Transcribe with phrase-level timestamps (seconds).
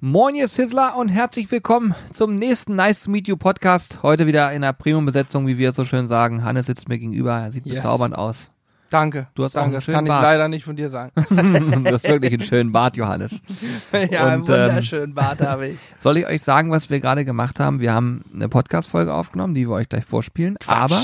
[0.00, 4.00] Moin, ihr Sizzler und herzlich willkommen zum nächsten Nice to Meet You Podcast.
[4.02, 6.44] Heute wieder in einer Premium-Besetzung, wie wir es so schön sagen.
[6.44, 7.76] Hannes sitzt mir gegenüber, er sieht Yes.
[7.76, 8.50] bezaubernd aus.
[8.90, 9.28] Danke.
[9.34, 9.66] Du hast auch Danke.
[9.68, 10.22] einen das schönen kann ich Bart.
[10.22, 11.12] leider nicht von dir sagen.
[11.84, 13.40] du hast wirklich einen schönen Bart, Johannes.
[14.10, 15.78] ja, einen Und, ähm, wunderschönen Bart habe ich.
[15.98, 17.80] Soll ich euch sagen, was wir gerade gemacht haben?
[17.80, 20.56] Wir haben eine Podcast-Folge aufgenommen, die wir euch gleich vorspielen.
[20.60, 20.92] Quatsch.
[20.92, 21.02] Aber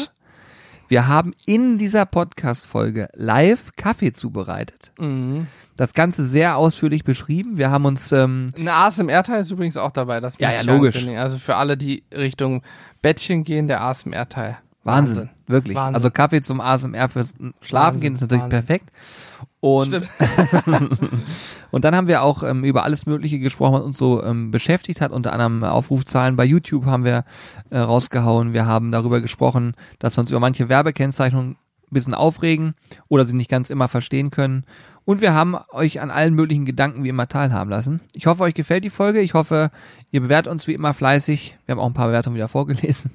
[0.92, 4.92] wir haben in dieser Podcast-Folge live Kaffee zubereitet.
[4.98, 5.46] Mhm.
[5.74, 7.56] Das Ganze sehr ausführlich beschrieben.
[7.56, 10.20] Wir haben uns ähm, Ein ASMR-Teil ist übrigens auch dabei.
[10.20, 11.06] Das Ja, ja, logisch.
[11.16, 12.62] Also für alle, die Richtung
[13.00, 14.58] Bettchen gehen, der ASMR-Teil.
[14.84, 15.76] Wahnsinn, wirklich.
[15.76, 15.94] Wahnsinn.
[15.94, 18.66] Also Kaffee zum ASMR fürs Schlafen gehen ist natürlich Wahnsinn.
[18.66, 18.90] perfekt.
[19.60, 19.94] Und,
[21.70, 25.00] und dann haben wir auch ähm, über alles Mögliche gesprochen, was uns so ähm, beschäftigt
[25.00, 25.12] hat.
[25.12, 27.24] Unter anderem Aufrufzahlen bei YouTube haben wir
[27.70, 28.52] äh, rausgehauen.
[28.52, 31.56] Wir haben darüber gesprochen, dass wir uns über manche Werbekennzeichnungen ein
[31.90, 32.74] bisschen aufregen
[33.08, 34.64] oder sie nicht ganz immer verstehen können.
[35.04, 38.00] Und wir haben euch an allen möglichen Gedanken wie immer teilhaben lassen.
[38.12, 39.20] Ich hoffe, euch gefällt die Folge.
[39.20, 39.72] Ich hoffe,
[40.12, 41.58] ihr bewertet uns wie immer fleißig.
[41.66, 43.10] Wir haben auch ein paar Bewertungen wieder vorgelesen.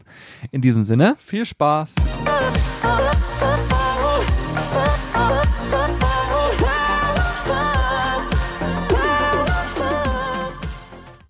[0.52, 1.16] In diesem Sinne.
[1.18, 1.94] Viel Spaß.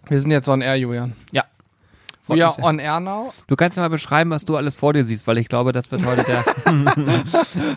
[0.10, 1.14] Wir sind jetzt on air, Julian.
[1.32, 1.44] Ja.
[2.28, 2.64] Freut sehr.
[2.64, 3.34] on air now.
[3.48, 5.90] Du kannst ja mal beschreiben, was du alles vor dir siehst, weil ich glaube, das
[5.92, 6.44] wird heute der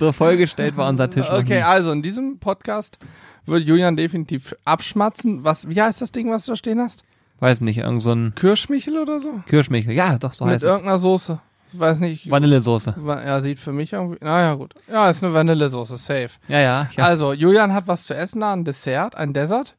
[0.01, 1.31] so vollgestellt war unser Tisch.
[1.31, 2.99] Okay, also in diesem Podcast
[3.47, 5.45] wird Julian definitiv abschmatzen.
[5.45, 7.05] Was, wie heißt das Ding, was du da stehen hast?
[7.39, 9.41] Weiß nicht, irgend so ein Kirschmichel oder so?
[9.47, 9.95] Kirschmichel.
[9.95, 10.71] Ja, doch, so Mit heißt es.
[10.71, 11.41] irgendeiner Soße.
[11.73, 12.31] Ich weiß nicht.
[12.31, 12.97] Vanillesoße.
[13.07, 14.19] Ja, sieht für mich irgendwie.
[14.23, 14.75] Naja, gut.
[14.89, 16.31] Ja, ist eine Vanillesoße, safe.
[16.49, 16.89] Ja, ja.
[16.97, 19.77] Also, Julian hat was zu essen da, ein Dessert, ein Dessert.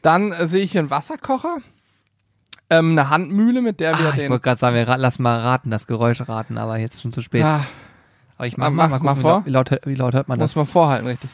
[0.00, 1.56] Dann äh, sehe ich hier einen Wasserkocher.
[2.70, 4.30] Ähm, eine Handmühle, mit der wir ah, ich den.
[4.30, 7.42] wollte gerade sagen, wir lass mal raten, das Geräusch raten, aber jetzt schon zu spät.
[7.42, 7.64] Ja,
[8.36, 9.46] aber ich mach, mach- mal, mach gucken, vor.
[9.46, 10.56] Wie, laut, wie, laut, wie laut hört man muss das?
[10.56, 11.30] man vorhalten, richtig.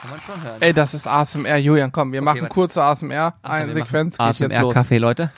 [0.00, 0.56] Kann man schon hören.
[0.60, 1.56] Ey, das ist ASMR.
[1.56, 2.52] Julian, komm, wir machen warte.
[2.54, 3.34] kurze ASMR.
[3.42, 4.52] Achtung, Eine Sequenz geht jetzt los.
[4.52, 5.32] ASMR-Kaffee, Leute.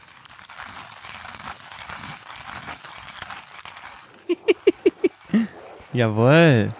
[5.92, 6.70] Jawohl.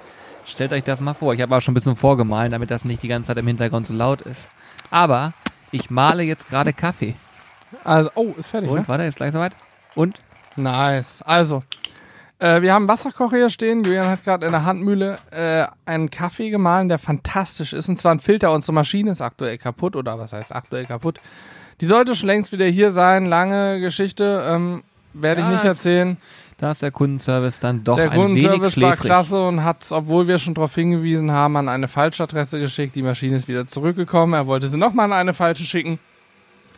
[0.44, 1.32] Stellt euch das mal vor.
[1.34, 3.86] Ich habe auch schon ein bisschen vorgemahlen, damit das nicht die ganze Zeit im Hintergrund
[3.86, 4.48] so laut ist.
[4.91, 5.32] Aber
[5.72, 7.15] ich male jetzt gerade Kaffee.
[7.84, 8.88] Also, oh, ist fertig, Und, ne?
[8.88, 9.56] warte, jetzt gleich soweit.
[9.94, 10.21] Und?
[10.56, 11.22] Nice.
[11.22, 11.62] Also,
[12.38, 13.82] äh, wir haben einen Wasserkocher hier stehen.
[13.84, 17.88] Julian hat gerade in der Handmühle äh, einen Kaffee gemahlen, der fantastisch ist.
[17.88, 18.53] Und zwar ein Filter.
[18.53, 19.97] Unsere Maschine ist aktuell kaputt.
[19.97, 21.19] Oder was heißt aktuell kaputt?
[21.81, 23.27] Die sollte schon längst wieder hier sein.
[23.27, 24.44] Lange Geschichte.
[24.48, 26.16] Ähm, Werde Ja, ich nicht erzählen.
[26.16, 26.21] Da
[26.58, 30.38] ist der Kundenservice dann doch Der ein wenig Kundenservice war klasse und hat, obwohl wir
[30.38, 32.94] schon darauf hingewiesen haben, an eine falsche Adresse geschickt.
[32.94, 34.32] Die Maschine ist wieder zurückgekommen.
[34.32, 35.98] Er wollte sie nochmal an eine falsche schicken.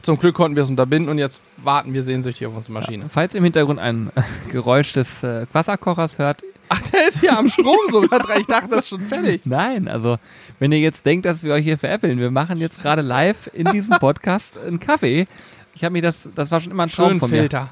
[0.02, 3.06] Zum Glück konnten wir es unterbinden und jetzt warten wir sehnsüchtig auf unsere Maschine.
[3.08, 7.36] Falls ihr im Hintergrund ein äh, Geräusch des äh, Wasserkochers hört, Ach, der ist hier
[7.36, 8.40] am Strom sogar dran.
[8.40, 9.42] Ich dachte, das ist schon fertig.
[9.46, 10.18] Nein, also
[10.58, 13.66] wenn ihr jetzt denkt, dass wir euch hier veräppeln, wir machen jetzt gerade live in
[13.72, 15.26] diesem Podcast einen Kaffee.
[15.74, 17.70] Ich habe mir das, das war schon immer ein Traum Schön von Filter.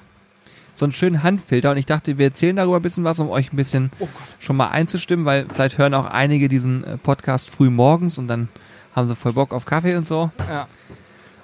[0.76, 3.52] So einen schönen Handfilter und ich dachte, wir erzählen darüber ein bisschen was, um euch
[3.52, 4.06] ein bisschen Oh
[4.38, 8.48] schon mal einzustimmen, weil vielleicht hören auch einige diesen äh, Podcast früh morgens und dann
[8.94, 10.30] haben sie voll Bock auf Kaffee und so.
[10.50, 10.68] Ja.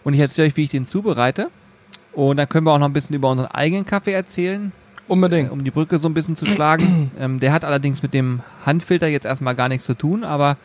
[0.04, 1.48] Und ich erzähle euch, wie ich den zubereite.
[2.12, 4.70] Und dann können wir auch noch ein bisschen über unseren eigenen Kaffee erzählen,
[5.08, 5.50] Unbedingt.
[5.50, 7.10] um die Brücke so ein bisschen zu schlagen.
[7.20, 10.58] ähm, der hat allerdings mit dem Handfilter jetzt erstmal gar nichts zu tun, aber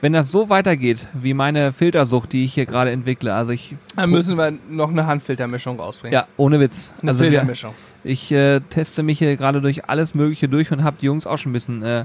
[0.00, 4.10] wenn das so weitergeht, wie meine Filtersucht, die ich hier gerade entwickle, also ich, Dann
[4.10, 6.12] müssen wir noch eine Handfiltermischung rausbringen.
[6.14, 6.92] ja, ohne Witz.
[7.02, 7.74] Eine also wir, Filtermischung.
[8.04, 11.36] Ich äh, teste mich hier gerade durch alles Mögliche durch und habe die Jungs auch
[11.38, 12.04] schon ein bisschen äh,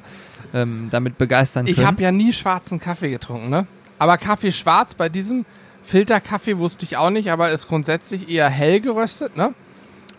[0.53, 1.87] ähm, damit begeistern Ich können.
[1.87, 3.65] habe ja nie schwarzen Kaffee getrunken, ne?
[3.97, 5.45] Aber Kaffee schwarz bei diesem
[5.83, 9.53] Filterkaffee wusste ich auch nicht, aber ist grundsätzlich eher hell geröstet, ne?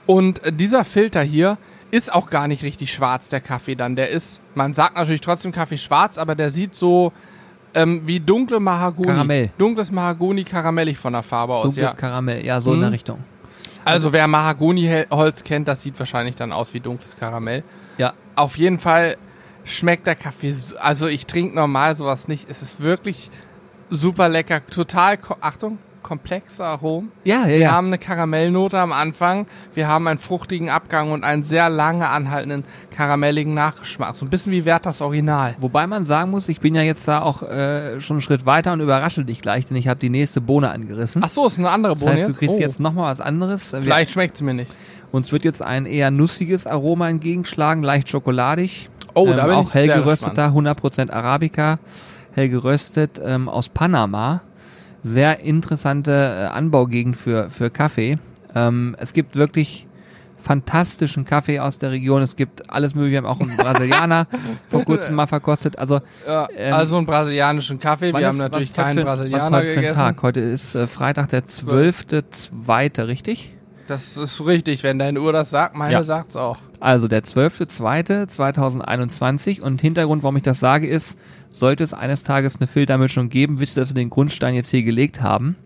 [0.07, 1.59] Und äh, dieser Filter hier
[1.91, 3.97] ist auch gar nicht richtig schwarz, der Kaffee dann.
[3.97, 7.13] Der ist, man sagt natürlich trotzdem Kaffee schwarz, aber der sieht so
[7.75, 9.09] ähm, wie dunkle Mahagoni.
[9.09, 9.51] Karamell.
[9.59, 11.99] Dunkles Mahagoni karamellig von der Farbe aus, Dunkles ja.
[11.99, 12.83] Karamell, ja, so in Mhm.
[12.83, 13.19] der Richtung.
[13.87, 17.63] Also wer Mahagoni-Holz kennt, das sieht wahrscheinlich dann aus wie dunkles Karamell.
[17.99, 19.17] Ja, Auf jeden Fall
[19.65, 22.51] schmeckt der Kaffee, so- also ich trinke normal sowas nicht.
[22.51, 23.31] Es ist wirklich
[23.91, 27.11] super lecker, total, Achtung, komplexe Aromen.
[27.25, 27.47] ja, ja.
[27.49, 27.71] Wir ja.
[27.73, 32.65] haben eine Karamellnote am Anfang, wir haben einen fruchtigen Abgang und einen sehr lange anhaltenden
[32.97, 34.15] karamelligen Nachgeschmack.
[34.15, 35.57] So ein bisschen wie Werthers Original.
[35.59, 38.73] Wobei man sagen muss, ich bin ja jetzt da auch äh, schon einen Schritt weiter
[38.73, 41.23] und überrasche dich gleich, denn ich habe die nächste Bohne angerissen.
[41.25, 42.39] Ach so, ist eine andere das Bohne heißt, du jetzt?
[42.39, 43.75] kriegst oh, jetzt nochmal was anderes.
[43.81, 44.73] Vielleicht schmeckt sie mir nicht.
[45.11, 48.91] uns wird jetzt ein eher nussiges Aroma entgegenschlagen, leicht schokoladig.
[49.15, 51.81] Oh, ähm, da bin auch ich hell gerösteter, 100% Arabica,
[52.33, 54.43] hell geröstet ähm, aus Panama.
[55.09, 58.19] Sehr interessante äh, Anbaugegend für, für Kaffee.
[58.55, 59.87] Ähm, es gibt wirklich
[60.43, 62.23] fantastischen Kaffee aus der Region.
[62.23, 64.27] Es gibt alles mögliche, wir haben auch einen Brasilianer
[64.69, 65.79] vor kurzem mal verkostet.
[65.79, 68.13] Also, Ja, Ähm, also einen brasilianischen Kaffee.
[68.13, 69.95] Wir ist- haben natürlich was keinen für, Was Brasilianer ist heute gegessen.
[69.97, 70.23] Tag?
[70.23, 73.56] Heute ist äh, Freitag, der 12.2., richtig?
[73.87, 75.77] Das ist richtig, wenn deine Uhr das sagt.
[75.77, 76.03] Meine Ja.
[76.03, 76.59] sagt's auch.
[76.81, 81.19] Also der 12.2.2021 und Hintergrund, warum ich das sage, ist,
[81.51, 84.83] sollte es eines Tages eine Filtermischung geben, wisst ihr, dass wir den Grundstein jetzt hier
[84.83, 85.57] gelegt haben.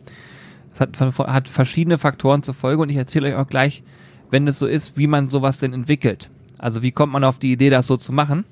[0.71, 3.83] Das hat, hat verschiedene Faktoren zur Folge und ich erzähle euch auch gleich,
[4.31, 6.31] wenn es so ist, wie man sowas denn entwickelt.
[6.59, 8.45] Also wie kommt man auf die Idee, das so zu machen?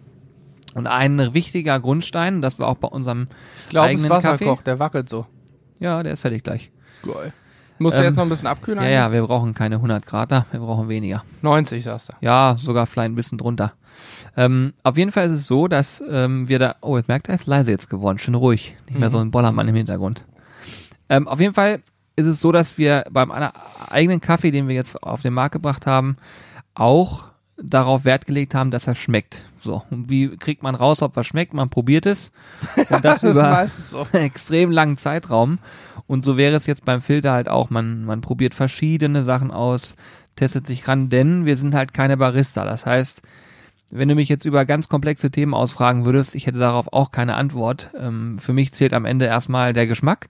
[0.74, 3.28] Und ein wichtiger Grundstein, das war auch bei unserem
[3.64, 4.44] Ich glaube, das eigenen Wasser Kaffee.
[4.46, 5.26] kocht, der wackelt so.
[5.78, 6.70] Ja, der ist fertig gleich.
[7.04, 7.32] Geil.
[7.78, 8.82] Musst du Ähm, jetzt noch ein bisschen abkühlen?
[8.82, 11.25] Ja, ja, wir brauchen keine 100 Grad da, wir brauchen weniger.
[11.42, 12.12] 90, sagst du.
[12.20, 13.72] Ja, sogar vielleicht ein bisschen drunter.
[14.36, 16.76] Ähm, auf jeden Fall ist es so, dass ähm, wir da.
[16.80, 18.76] Oh, jetzt merkt er, ist leise jetzt geworden, schön ruhig.
[18.88, 20.25] Nicht mehr so ein Bollermann im Hintergrund.
[21.08, 21.80] Ähm, auf jeden Fall
[22.16, 23.30] ist es so, dass wir beim
[23.88, 26.16] eigenen Kaffee, den wir jetzt auf den Markt gebracht haben,
[26.75, 27.25] auch
[27.56, 29.44] darauf Wert gelegt haben, dass er schmeckt.
[29.62, 31.55] So, und wie kriegt man raus, ob was schmeckt?
[31.55, 32.32] Man probiert es.
[32.76, 34.06] Und das Das ist über meistens so.
[34.12, 35.58] extrem langen Zeitraum.
[36.06, 37.70] Und so wäre es jetzt beim Filter halt auch.
[37.70, 39.96] Man, man probiert verschiedene Sachen aus,
[40.37, 42.64] testet sich ran, denn wir sind halt keine Barista.
[42.64, 43.22] Das heißt,
[43.90, 47.34] wenn du mich jetzt über ganz komplexe Themen ausfragen würdest, ich hätte darauf auch keine
[47.34, 47.90] Antwort.
[47.99, 50.28] Ähm, für mich zählt am Ende erstmal der Geschmack.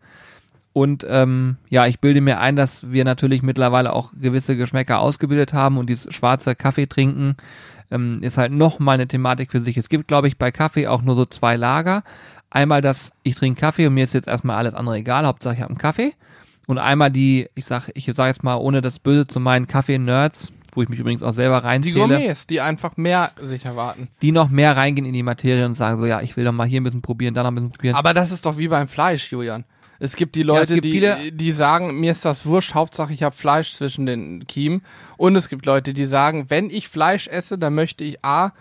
[0.73, 5.53] Und ähm, ja, ich bilde mir ein, dass wir natürlich mittlerweile auch gewisse Geschmäcker ausgebildet
[5.53, 7.37] haben und dieses schwarze Kaffee trinken
[7.91, 9.77] ähm, ist halt noch mal eine Thematik für sich.
[9.77, 12.03] Es gibt, glaube ich, bei Kaffee auch nur so zwei Lager.
[12.51, 15.61] Einmal das, ich trinke Kaffee und mir ist jetzt erstmal alles andere egal, Hauptsache ich
[15.61, 16.15] habe einen Kaffee.
[16.67, 20.53] Und einmal die, ich sag, ich sage jetzt mal, ohne das Böse zu meinen, Kaffee-Nerds,
[20.73, 24.09] wo ich mich übrigens auch selber Die reinzähle, Gourmets, die einfach mehr sich erwarten.
[24.21, 26.67] die noch mehr reingehen in die Materie und sagen so, ja, ich will doch mal
[26.67, 27.97] hier ein bisschen probieren, da noch ein bisschen probieren.
[27.97, 29.65] Aber das ist doch wie beim Fleisch, Julian.
[30.01, 33.35] Es gibt die Leute, gibt die, die sagen, mir ist das wurscht, Hauptsache ich habe
[33.35, 34.83] Fleisch zwischen den Kiemen.
[35.17, 38.53] Und es gibt Leute, die sagen, wenn ich Fleisch esse, dann möchte ich A,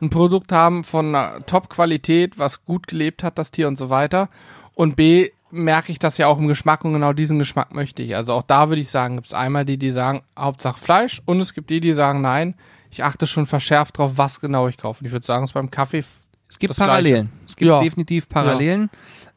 [0.00, 4.28] ein Produkt haben von einer Top-Qualität, was gut gelebt hat, das Tier und so weiter.
[4.74, 8.16] Und B, merke ich das ja auch im Geschmack und genau diesen Geschmack möchte ich.
[8.16, 11.40] Also auch da würde ich sagen, gibt es einmal die, die sagen, Hauptsache Fleisch und
[11.40, 12.54] es gibt die, die sagen, nein,
[12.90, 15.00] ich achte schon verschärft drauf, was genau ich kaufe.
[15.00, 16.02] Und ich würde sagen, es ist beim Kaffee
[16.48, 17.30] Es gibt Parallelen.
[17.46, 17.80] Es gibt Ja.
[17.80, 18.90] definitiv Parallelen.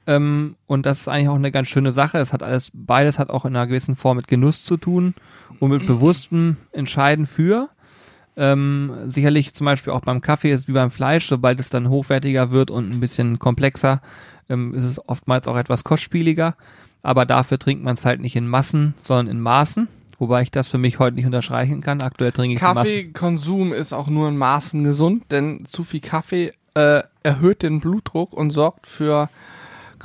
[0.07, 2.19] Ähm, und das ist eigentlich auch eine ganz schöne Sache.
[2.19, 5.15] Es hat alles, beides hat auch in einer gewissen Form mit Genuss zu tun
[5.59, 7.69] und mit bewusstem Entscheiden für.
[8.37, 12.51] Ähm, sicherlich zum Beispiel auch beim Kaffee ist wie beim Fleisch, sobald es dann hochwertiger
[12.51, 14.01] wird und ein bisschen komplexer,
[14.49, 16.55] ähm, ist es oftmals auch etwas kostspieliger.
[17.01, 19.87] Aber dafür trinkt man es halt nicht in Massen, sondern in Maßen.
[20.17, 22.01] Wobei ich das für mich heute nicht unterstreichen kann.
[22.01, 22.59] Aktuell trinke ich.
[22.59, 28.33] Kaffeekonsum ist auch nur in Maßen gesund, denn zu viel Kaffee äh, erhöht den Blutdruck
[28.33, 29.29] und sorgt für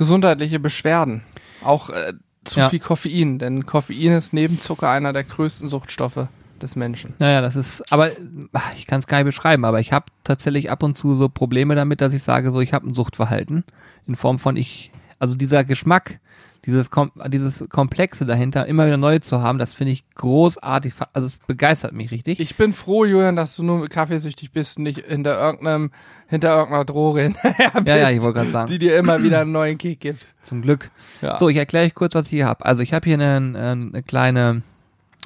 [0.01, 1.21] gesundheitliche Beschwerden.
[1.63, 2.13] Auch äh,
[2.43, 2.69] zu Ja.
[2.69, 6.27] viel Koffein, denn Koffein ist neben Zucker einer der größten Suchtstoffe
[6.59, 7.13] des Menschen.
[7.19, 8.09] Naja, das ist, aber
[8.51, 11.29] ach, ich kann es gar nicht beschreiben, aber ich habe tatsächlich ab und zu so
[11.29, 13.63] Probleme damit, dass ich sage, so ich habe ein Suchtverhalten
[14.07, 16.19] in Form von ich, also dieser Geschmack,
[16.65, 21.27] dieses kom dieses Komplexe dahinter, immer wieder neu zu haben, das finde ich großartig, also
[21.27, 22.39] es begeistert mich richtig.
[22.39, 25.91] Ich bin froh, Julian, dass du nur kaffeesüchtig bist und nicht hinter irgendeinem,
[26.27, 29.41] hinter irgendeiner Droge hinterher bist, ja, ja, ich wollte gerade sagen, die dir immer wieder
[29.41, 30.27] einen neuen Kick gibt.
[30.43, 30.91] zum Glück.
[31.21, 31.37] Ja.
[31.39, 32.63] So, ich erkläre euch kurz, was ich hier habe.
[32.65, 34.61] Also ich habe hier eine, eine kleine,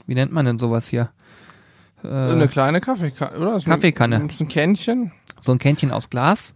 [0.07, 1.09] wie nennt man denn sowas hier?
[2.03, 3.55] Äh, eine kleine Kaffeekanne, oder?
[3.55, 4.25] Ein- Kaffeekanne.
[4.27, 5.11] Ist ein Kännchen.
[5.41, 6.53] so ein Kännchen aus Glas.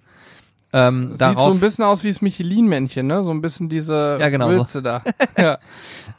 [0.72, 3.24] Ähm, Sieht darauf, so ein bisschen aus wie das Michelin-Männchen, ne?
[3.24, 4.58] So ein bisschen diese Ja, genau so.
[4.58, 5.02] Wülste da.
[5.38, 5.54] ja.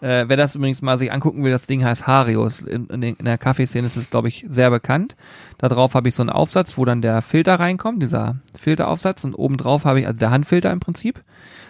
[0.01, 2.63] Äh, wer das übrigens mal sich angucken will, das Ding heißt Harius.
[2.63, 5.15] In, in, in der Kaffeeszene ist es, glaube ich, sehr bekannt.
[5.59, 9.23] Da drauf habe ich so einen Aufsatz, wo dann der Filter reinkommt, dieser Filteraufsatz.
[9.23, 11.23] Und oben drauf habe ich, also der Handfilter im Prinzip,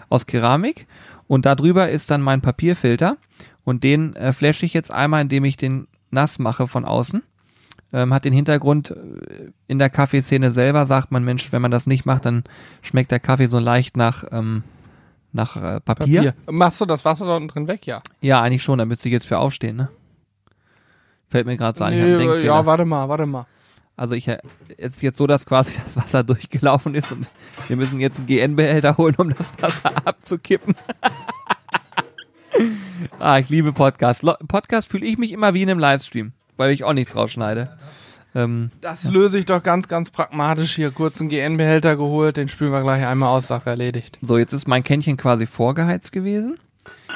[0.09, 0.87] aus Keramik.
[1.27, 3.19] Und da drüber ist dann mein Papierfilter.
[3.65, 7.23] Und den äh, flashe ich jetzt einmal, indem ich den nass mache von außen.
[7.93, 11.87] Ähm, hat den Hintergrund, äh, in der Kaffeeszene selber sagt man, Mensch, wenn man das
[11.87, 12.45] nicht macht, dann
[12.83, 14.63] schmeckt der Kaffee so leicht nach, ähm,
[15.33, 16.33] nach äh, Papier.
[16.33, 16.35] Papier.
[16.51, 17.87] Machst du das Wasser da unten drin weg?
[17.87, 18.01] Ja.
[18.21, 19.89] Ja, eigentlich schon, da müsste ich jetzt für aufstehen, ne?
[21.29, 23.47] Fällt mir gerade so ein, Nee, ja, warte mal, warte mal.
[24.01, 24.39] Also ich, äh,
[24.79, 27.29] es ist jetzt so, dass quasi das Wasser durchgelaufen ist und
[27.69, 30.75] wir müssen jetzt einen GN-Behälter holen, um das Wasser abzukippen.
[33.19, 34.23] ah, ich liebe Podcast.
[34.23, 37.71] Lo Podcast fühle ich mich immer wie in einem Livestream, weil ich auch nichts rausschneide.
[38.35, 40.91] Ähm, Das löse ich doch ganz, ganz pragmatisch hier.
[40.93, 44.19] Kurz einen GN-Behälter geholt, den spülen wir gleich einmal aus, Sache erledigt.
[44.23, 46.59] so, jetzt ist mein Kännchen quasi vorgeheizt gewesen.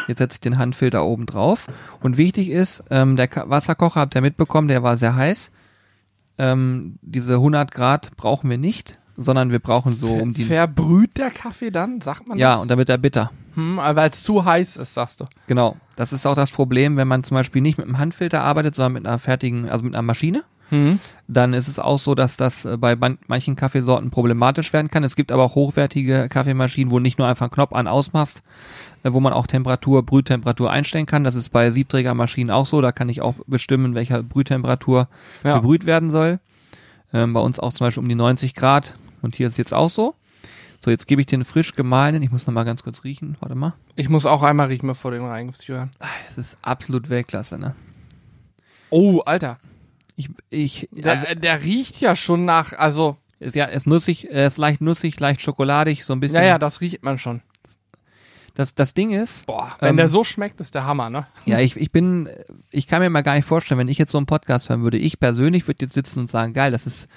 [0.09, 1.67] Jetzt setze ich den Handfilter oben drauf.
[2.01, 5.53] Und wichtig ist, ähm, der Ka Wasserkocher, habt ihr mitbekommen, der war sehr heiß.
[6.39, 10.45] Ähm, diese 100 Grad brauchen wir nicht, sondern wir brauchen so um die...
[10.45, 12.01] Verbrüht der Kaffee dann?
[12.01, 12.63] Sagt man Ja, das?
[12.63, 13.31] und damit er bitter.
[13.55, 15.27] Hm, weil es zu heiß ist, sagst du.
[15.47, 15.77] Genau.
[15.97, 18.93] Das ist auch das Problem, wenn man zum Beispiel nicht mit einem Handfilter arbeitet, sondern
[18.95, 20.43] mit einer fertigen, also mit einer Maschine.
[20.71, 20.99] Mhm.
[21.29, 25.05] dann ist es auch so, dass das äh, bei man- manchen Kaffeesorten problematisch werden kann.
[25.05, 28.43] Es gibt aber auch hochwertige Kaffeemaschinen, wo nicht nur einfach einen Knopf an ausmachst,
[29.03, 31.23] äh, wo man auch Temperatur, Brühtemperatur einstellen kann.
[31.23, 32.81] Das ist bei Siebträgermaschinen auch so.
[32.81, 35.07] Da kann ich auch bestimmen, welcher Brühtemperatur
[35.45, 35.57] Ja.
[35.57, 36.39] gebrüht werden soll.
[37.13, 38.95] Ähm, bei uns auch zum Beispiel um die 90 Grad.
[39.21, 40.15] Und hier ist jetzt auch so.
[40.85, 42.23] So, jetzt gebe ich den frisch gemahlenen.
[42.23, 43.39] Ich muss noch mal ganz kurz riechen.
[43.41, 43.73] Warte mal.
[43.97, 45.91] Ich muss auch einmal riechen, bevor du den reingibst, Julian.
[45.99, 47.75] Ah, Das ist absolut Weltklasse, ne?
[48.91, 49.59] Oh, Alter.
[50.17, 54.47] Ich, ich, Der, also, der riecht ja schon nach, also, ist, ja, ist nussig, er
[54.47, 56.39] ist leicht nussig, leicht schokoladig, so ein bisschen.
[56.41, 57.41] naja, das riecht man schon.
[58.55, 61.27] Das, das Ding ist, Boah, wenn Ähm, der so schmeckt, ist der Hammer, ne?
[61.47, 62.29] ja, ich, ich bin,
[62.71, 64.99] ich kann mir mal gar nicht vorstellen, wenn ich jetzt so einen Podcast hören würde,
[64.99, 67.09] ich persönlich würde jetzt sitzen und sagen, geil, das ist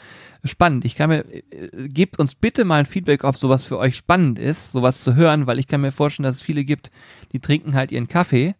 [0.47, 0.85] spannend.
[0.85, 4.39] Ich kann mir, äh, gebt uns bitte mal ein Feedback, ob sowas für euch spannend
[4.39, 6.91] ist, sowas zu hören, weil ich kann mir vorstellen, dass es viele gibt,
[7.31, 8.55] die trinken halt ihren Kaffee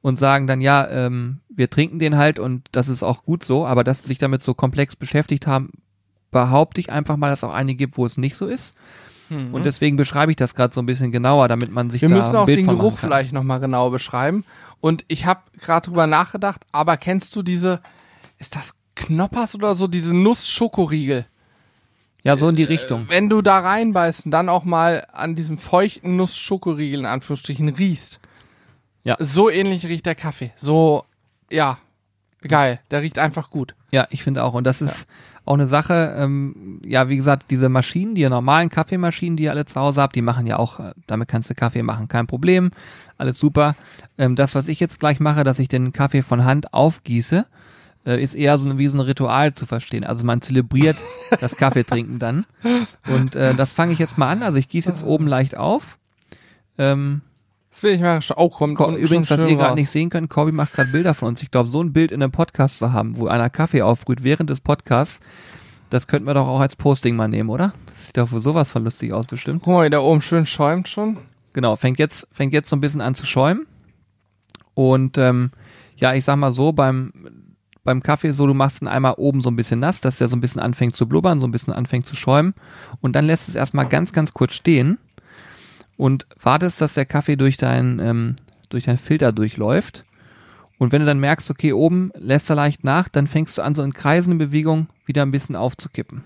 [0.00, 3.66] und sagen dann, ja, ähm, wir trinken den halt und das ist auch gut so,
[3.66, 5.70] aber dass sie sich damit so komplex beschäftigt haben,
[6.30, 8.74] behaupte ich einfach mal, dass es auch einige gibt, wo es nicht so ist.
[9.30, 12.14] Und deswegen beschreibe ich das gerade so ein bisschen genauer, damit man sich Wir da
[12.14, 13.08] müssen ein auch den Geruch kann.
[13.08, 14.44] vielleicht nochmal genau beschreiben.
[14.80, 17.80] Und ich habe gerade drüber nachgedacht, aber kennst du diese,
[18.38, 21.26] ist das Knoppers oder so, diese Nuss-Schokoriegel?
[22.22, 23.06] Ja, so in die Richtung.
[23.08, 28.18] Wenn du da reinbeißt und dann auch mal an diesem feuchten Nuss-Schokoriegel in Anführungsstrichen riechst.
[29.04, 29.16] Ja.
[29.18, 30.52] So ähnlich riecht der Kaffee.
[30.56, 31.04] So,
[31.50, 31.78] ja,
[32.40, 32.80] geil.
[32.90, 33.74] Der riecht einfach gut.
[33.90, 34.54] Ja, ich finde auch.
[34.54, 35.06] Und das ist
[35.44, 39.66] auch eine Sache, ähm, ja, wie gesagt, diese Maschinen, die normalen Kaffeemaschinen, die ihr alle
[39.66, 42.70] zu Hause habt, die machen ja auch, äh, damit kannst du Kaffee machen, kein Problem,
[43.18, 43.76] alles super.
[44.16, 47.44] Ähm, das, was ich jetzt gleich mache, dass ich den Kaffee von Hand aufgieße,
[48.06, 50.04] äh, ist eher so wie so ein Ritual zu verstehen.
[50.04, 50.96] Also man zelebriert
[51.40, 52.46] das Kaffeetrinken dann.
[53.08, 54.42] Und äh, das fange ich jetzt mal an.
[54.42, 55.98] Also ich gieße jetzt oben leicht auf.
[56.78, 57.22] Ähm,
[57.70, 58.36] Das will ich mal schauen.
[58.38, 61.14] Oh, kommt Ko- unten Übrigens, was ihr gerade nicht sehen könnt, Corby macht gerade Bilder
[61.14, 61.42] von uns.
[61.42, 64.50] Ich glaube, so ein Bild in einem Podcast zu haben, wo einer Kaffee aufbrüht während
[64.50, 65.20] des Podcasts,
[65.90, 67.72] das könnten wir doch auch als Posting mal nehmen, oder?
[67.86, 69.62] Das sieht doch wohl sowas von lustig aus, bestimmt.
[69.62, 71.18] Guck mal, da oben schön schäumt schon.
[71.52, 73.66] Genau, fängt jetzt, fängt jetzt so ein bisschen an zu schäumen.
[74.74, 75.50] Und ähm,
[75.96, 77.12] ja, ich sag mal so, beim,
[77.84, 80.36] beim Kaffee so, du machst ihn einmal oben so ein bisschen nass, dass der so
[80.36, 82.54] ein bisschen anfängt zu blubbern, so ein bisschen anfängt zu schäumen.
[83.00, 84.98] Und dann lässt es erstmal ganz, ganz kurz stehen
[85.96, 88.36] und wartest, dass der Kaffee durch deinen ähm,
[88.70, 90.04] durch deinen Filter durchläuft.
[90.78, 93.74] Und wenn du dann merkst, okay, oben lässt er leicht nach, dann fängst du an,
[93.74, 96.24] so in kreisenden Bewegungen wieder ein bisschen aufzukippen.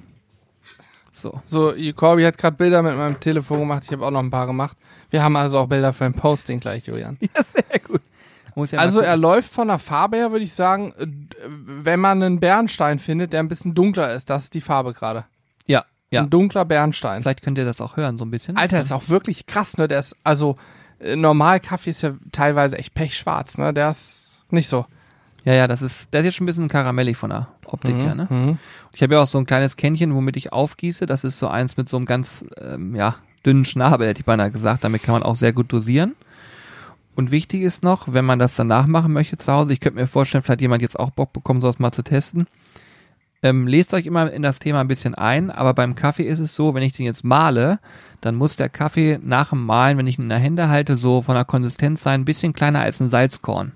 [1.13, 1.43] So.
[1.45, 3.83] So, Corby hat gerade Bilder mit meinem Telefon gemacht.
[3.85, 4.77] Ich habe auch noch ein paar gemacht.
[5.11, 7.19] Wir haben also auch Bilder für ein Posting gleich, Julian.
[7.71, 8.01] Sehr gut.
[8.67, 11.07] Ja Also er läuft von der Farbe her, würde ich sagen, äh,
[11.47, 15.25] wenn man einen Bernstein findet, der ein bisschen dunkler ist, das ist die Farbe gerade.
[15.67, 16.23] ja, ja.
[16.23, 17.23] Ein dunkler Bernstein.
[17.23, 18.57] Vielleicht könnt ihr das auch hören, so ein bisschen.
[18.57, 19.89] Alter, ist auch wirklich krass, ne?
[19.89, 20.57] Der ist, also,
[21.01, 23.75] äh, normal Kaffee ist ja teilweise echt pechschwarz, ne?
[23.75, 24.87] Der ist nicht so.
[25.45, 28.15] Ja, ja, das ist, der ist jetzt schon ein bisschen karamellig von der Optik her,
[28.15, 28.27] ne?
[28.31, 28.59] Mhm.
[28.93, 31.07] Ich habe ja auch so ein kleines Kännchen, womit ich aufgieße.
[31.07, 34.51] Das ist so eins mit so einem ganz, ähm, ja, dünnen Schnabel, hätte ich beinahe
[34.51, 34.85] gesagt.
[34.85, 36.15] Damit kann man auch sehr gut dosieren.
[37.19, 40.07] Und wichtig ist noch, wenn man das danach machen möchte zu Hause, ich könnte mir
[40.07, 42.47] vorstellen, vielleicht jemand jetzt auch Bock bekommen, sowas mal zu testen.
[43.43, 46.55] Ähm, lest euch immer in das Thema ein bisschen ein, aber beim Kaffee ist es
[46.55, 47.81] so, wenn ich den jetzt male,
[48.21, 51.21] dann muss der Kaffee nach dem Malen, wenn ich ihn in der Hände halte, so
[51.21, 53.73] von der Konsistenz sein, ein bisschen kleiner als ein Salzkorn.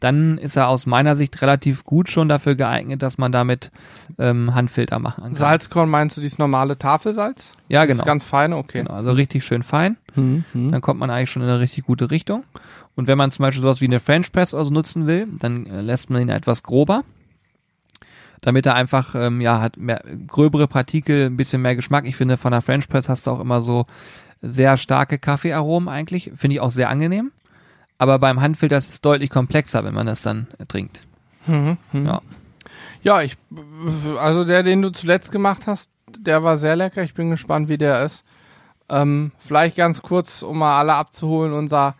[0.00, 3.70] Dann ist er aus meiner Sicht relativ gut schon dafür geeignet, dass man damit
[4.18, 5.34] ähm, Handfilter machen kann.
[5.34, 7.52] Salzkorn meinst du dieses normale Tafelsalz?
[7.68, 8.04] Ja, Das genau.
[8.04, 8.82] ganz feine, okay.
[8.82, 8.94] genau.
[8.94, 9.96] Also richtig schön fein.
[10.14, 10.44] Mhm.
[10.54, 10.72] Mhm.
[10.72, 12.44] Dann kommt man eigentlich schon in eine richtig gute Richtung.
[12.96, 15.66] Und wenn man zum Beispiel sowas wie eine French Press oder so nutzen will, dann
[15.66, 17.04] äh, lässt man ihn etwas grober.
[18.40, 22.06] Damit er einfach, ähm, ja, hat mehr, gröbere Partikel, ein bisschen mehr Geschmack.
[22.06, 23.84] Ich finde, von der French Press hast du auch immer so
[24.40, 26.32] sehr starke Kaffeearomen eigentlich.
[26.36, 27.32] Finde ich auch sehr angenehm.
[28.00, 31.02] Aber beim Handfilter ist es deutlich komplexer, wenn man das dann trinkt.
[31.46, 31.76] Mhm.
[31.92, 32.06] Mhm.
[32.06, 32.22] Ja.
[33.02, 33.36] Ja, ich,
[34.18, 37.02] also der, den du zuletzt gemacht hast, der war sehr lecker.
[37.02, 38.24] Ich bin gespannt, wie der ist.
[38.88, 41.94] Ähm, vielleicht ganz kurz, um mal alle abzuholen, unser,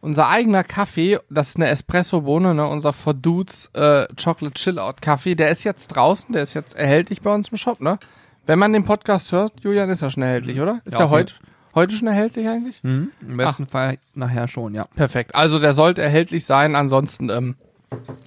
[0.00, 5.36] unser eigener Kaffee, das ist eine Espresso-Bohne, ne, unser For Dudes äh, Chocolate Chill-Out Kaffee,
[5.36, 8.00] der ist jetzt draußen, der ist jetzt erhältlich bei uns im Shop, ne?
[8.44, 10.80] Wenn man den Podcast hört, Julian, ist er schon erhältlich, oder?
[10.84, 11.34] Ist Ja, auf heute,
[11.74, 12.82] heute schon erhältlich eigentlich?
[12.82, 13.10] Mhm.
[13.20, 14.84] Im besten Fall nachher schon, ja.
[14.94, 15.34] Perfekt.
[15.34, 16.74] Also der sollte erhältlich sein.
[16.76, 17.56] Ansonsten ähm,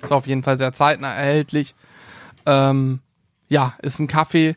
[0.01, 1.75] ist auf jeden Fall sehr zeitnah erhältlich.
[2.45, 2.99] Ähm,
[3.47, 4.55] ja, ist ein Kaffee.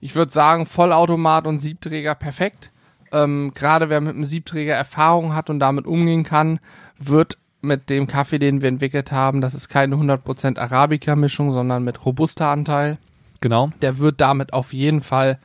[0.00, 2.70] Ich würde sagen, Vollautomat und Siebträger perfekt.
[3.12, 6.60] Ähm, Gerade wer mit einem Siebträger Erfahrung hat und damit umgehen kann,
[6.98, 12.04] wird mit dem Kaffee, den wir entwickelt haben, das ist keine 100% Arabica-Mischung, sondern mit
[12.04, 12.98] Robusta-Anteil.
[13.40, 13.70] Genau.
[13.82, 15.38] Der wird damit auf jeden Fall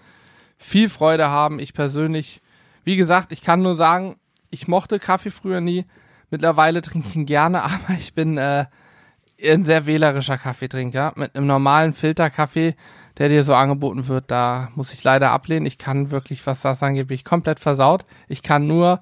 [0.58, 1.60] viel Freude haben.
[1.60, 2.42] Ich persönlich,
[2.86, 4.15] wie gesagt, ich kann nur sagen,
[4.50, 5.86] ich mochte Kaffee früher nie.
[6.30, 8.65] Mittlerweile trinke ich ihn gerne, aber ich bin, äh,
[9.44, 11.13] ein sehr wählerischer Kaffeetrinker.
[11.15, 12.75] Mit einem normalen Filterkaffee,
[13.18, 15.65] der dir so angeboten wird, da muss ich leider ablehnen.
[15.65, 18.06] Ich kann wirklich, was das angeht, bin ich komplett versaut.
[18.27, 19.01] Ich kann nur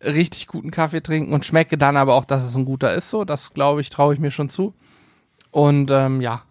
[0.00, 3.10] richtig guten Kaffee trinken und schmecke dann aber auch, dass es ein guter ist.
[3.10, 4.74] So, das glaube ich, traue ich mir schon zu.
[5.50, 6.42] Und ähm, ja,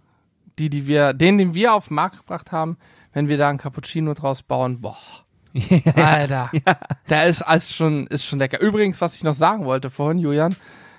[0.60, 2.78] die, die wir, den, den wir auf den Markt gebracht haben,
[3.14, 4.98] wenn wir da ein Cappuccino draus bauen, boah.
[5.96, 6.78] Alter, Ja.
[7.10, 8.60] der ist alles schon, ist schon lecker.
[8.60, 10.56] Übrigens, was ich noch sagen wollte vorhin, Julian,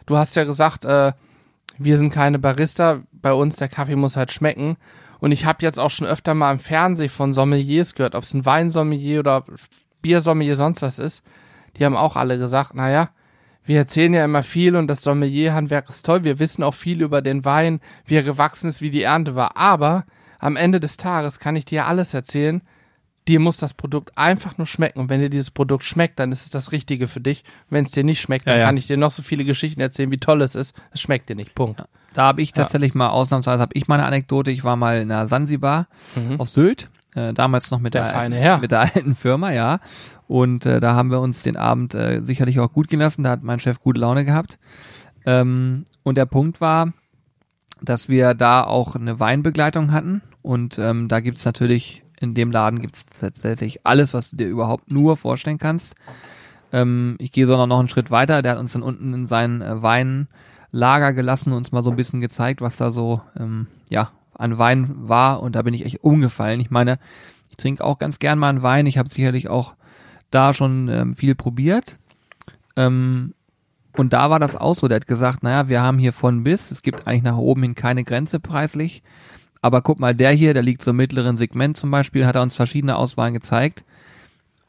[0.07, 1.13] du hast ja gesagt, äh,
[1.79, 4.77] wir sind keine Barista, bei uns der Kaffee muss halt schmecken.
[5.19, 8.35] Und ich habe jetzt auch schon öfter mal im Fernsehen von Sommeliers gehört, ob es
[8.35, 9.45] ein Weinsommelier oder
[10.03, 11.25] Biersommelier sonst was ist.
[11.77, 13.09] Die haben auch alle gesagt, naja,
[13.65, 16.23] wir erzählen ja immer viel und das Sommelierhandwerk ist toll.
[16.23, 19.57] Wir wissen auch viel über den Wein, wie er gewachsen ist, wie die Ernte war.
[19.57, 20.05] Aber
[20.39, 22.61] am Ende des Tages kann ich dir alles erzählen.
[23.27, 25.01] Dir muss das Produkt einfach nur schmecken.
[25.01, 27.43] Und wenn dir dieses Produkt schmeckt, dann ist es das Richtige für dich.
[27.71, 28.67] Wenn es dir nicht schmeckt, dann Ja, ja.
[28.67, 30.77] kann ich dir noch so viele Geschichten erzählen, wie toll es ist.
[30.91, 31.55] Es schmeckt dir nicht.
[31.55, 31.83] Punkt.
[32.13, 34.51] Da habe ich tatsächlich mal ausnahmsweise habe ich mal eine Anekdote.
[34.51, 35.89] Ich war mal in der Sansibar
[36.39, 38.59] auf Sylt, äh, damals noch mit Der feine Herr.
[38.59, 39.81] mit der alten Firma, ja.
[40.29, 43.25] Und äh, da haben wir uns den Abend äh, sicherlich auch gut gelassen.
[43.25, 44.59] Da hat mein Chef gute Laune gehabt.
[45.27, 46.93] Ähm, und der Punkt war,
[47.83, 50.23] dass wir da auch eine Weinbegleitung hatten.
[50.41, 54.91] Und ähm, da gibt's natürlich, in dem Laden gibt's tatsächlich alles, was du dir überhaupt
[54.91, 55.95] nur vorstellen kannst.
[56.73, 58.43] Ähm, ich gehe sogar noch einen Schritt weiter.
[58.43, 61.97] Der hat uns dann unten in seinen äh, Weinlager gelassen und uns mal so ein
[61.97, 65.41] bisschen gezeigt, was da so ähm, ja an Wein war.
[65.41, 66.61] Und da bin ich echt umgefallen.
[66.61, 66.99] Ich meine,
[67.51, 68.87] ich trinke auch ganz gern mal einen Wein.
[68.87, 69.75] Ich habe sicherlich auch
[70.31, 71.99] da schon ähm, viel probiert.
[72.77, 73.35] Ähm,
[73.97, 74.89] und da war das auch so.
[74.89, 77.75] Der hat gesagt, naja, wir haben hier von bis, es gibt eigentlich nach oben hin
[77.77, 79.03] keine Grenze preislich.
[79.65, 82.43] Aber guck mal, der hier, der liegt so im mittleren Segment zum Beispiel, hat er
[82.43, 83.83] uns verschiedene Auswahlen gezeigt.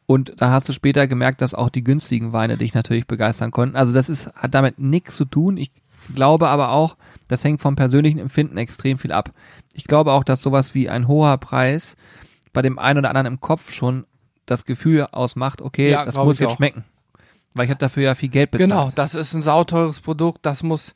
[0.05, 3.75] Und da hast du später gemerkt, dass auch die günstigen Weine dich natürlich begeistern konnten.
[3.75, 5.57] Also das ist, hat damit nichts zu tun.
[5.57, 5.69] Ich
[6.13, 6.95] glaube aber auch,
[7.27, 9.31] das hängt vom persönlichen Empfinden extrem viel ab.
[9.73, 11.97] Ich glaube auch, dass sowas wie ein hoher Preis
[12.53, 14.05] bei dem einen oder anderen im Kopf schon
[14.45, 16.55] das Gefühl ausmacht, okay, Ja, das muss jetzt auch.
[16.55, 16.85] schmecken.
[17.53, 18.69] Weil ich habe dafür ja viel Geld bezahlt.
[18.69, 20.95] Genau, das ist ein sauteures Produkt, das muss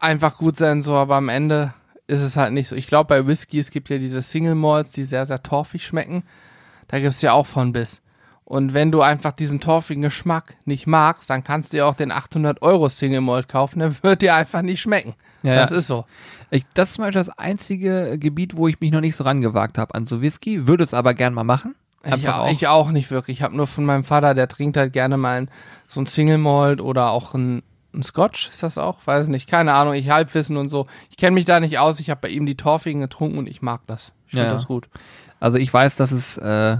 [0.00, 1.74] einfach gut sein, so, aber am Ende
[2.08, 2.74] ist es halt nicht so.
[2.74, 6.24] Ich glaube, bei Whisky, es gibt ja diese Single Malts, die sehr, sehr torfig schmecken.
[6.88, 8.02] Da gibt's ja auch von bis.
[8.44, 12.10] Und wenn du einfach diesen torfigen Geschmack nicht magst, dann kannst du ja auch den
[12.10, 15.14] 800 Euro Single Malt kaufen, der wird dir einfach nicht schmecken.
[15.42, 15.76] Ja, das ja.
[15.76, 16.06] ist so.
[16.50, 19.76] Ich, das ist zum Beispiel das einzige Gebiet, wo ich mich noch nicht so rangewagt
[19.76, 21.74] habe an so Whisky, würde es aber gern mal machen.
[22.04, 23.38] Ich auch, ich auch nicht wirklich.
[23.38, 25.46] Ich habe nur von meinem Vater, der trinkt halt gerne mal
[25.86, 27.62] so ein Single Malt oder auch ein,
[27.98, 29.06] ein Scotch, ist das auch?
[29.06, 30.86] Weiß nicht, keine Ahnung, ich Halbwissen und so.
[31.10, 33.60] Ich kenne mich da nicht aus, ich habe bei ihm die Torfigen getrunken und ich
[33.60, 34.12] mag das.
[34.26, 34.88] Ich finde Ja, das gut.
[35.40, 36.78] Also ich weiß, dass es äh,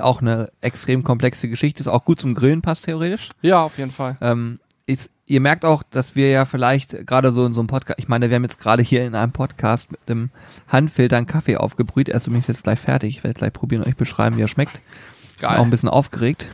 [0.00, 3.28] auch eine extrem komplexe Geschichte ist, auch gut zum Grillen passt theoretisch.
[3.42, 4.16] Ja, auf jeden Fall.
[4.20, 7.98] Ähm, ist, ihr merkt auch, dass wir ja vielleicht gerade so in so einem Podcast,
[7.98, 10.30] ich meine, wir haben jetzt gerade hier in einem Podcast mit dem
[10.68, 12.08] Handfilter einen Kaffee aufgebrüht.
[12.08, 13.16] Er ist übrigens jetzt gleich fertig.
[13.18, 14.74] Ich werde gleich probieren und euch beschreiben, wie er schmeckt.
[14.74, 15.58] Bin Geil.
[15.58, 16.46] auch ein bisschen aufgeregt.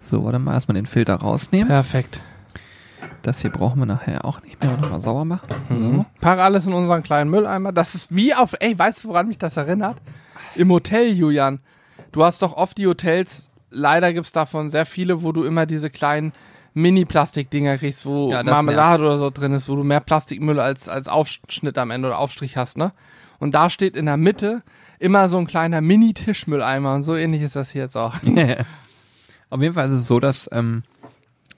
[0.00, 1.68] So, warte mal, erstmal den Filter rausnehmen.
[1.68, 2.20] Perfekt.
[3.22, 4.76] Das hier brauchen wir nachher auch nicht mehr.
[4.76, 5.48] Nochmal sauber machen.
[5.68, 6.06] Mhm.
[6.20, 7.72] Pack alles in unseren kleinen Mülleimer.
[7.72, 9.96] Das ist wie auf, ey, weißt du, woran mich das erinnert?
[10.54, 11.60] Im Hotel, Julian.
[12.12, 15.90] Du hast doch oft die Hotels, leider gibt's davon sehr viele, wo du immer diese
[15.90, 16.32] kleinen
[16.74, 21.08] Mini-Plastik-Dinger kriegst, wo Ja, Marmelade oder so drin ist, wo du mehr Plastikmüll als, als
[21.08, 22.92] Aufschnitt am Ende oder Aufstrich hast, ne?
[23.38, 24.62] Und da steht in der Mitte
[24.98, 28.14] immer so ein kleiner Mini-Tischmülleimer und so ähnlich ist das hier jetzt auch.
[29.50, 30.82] Auf jeden Fall ist es so, dass ähm,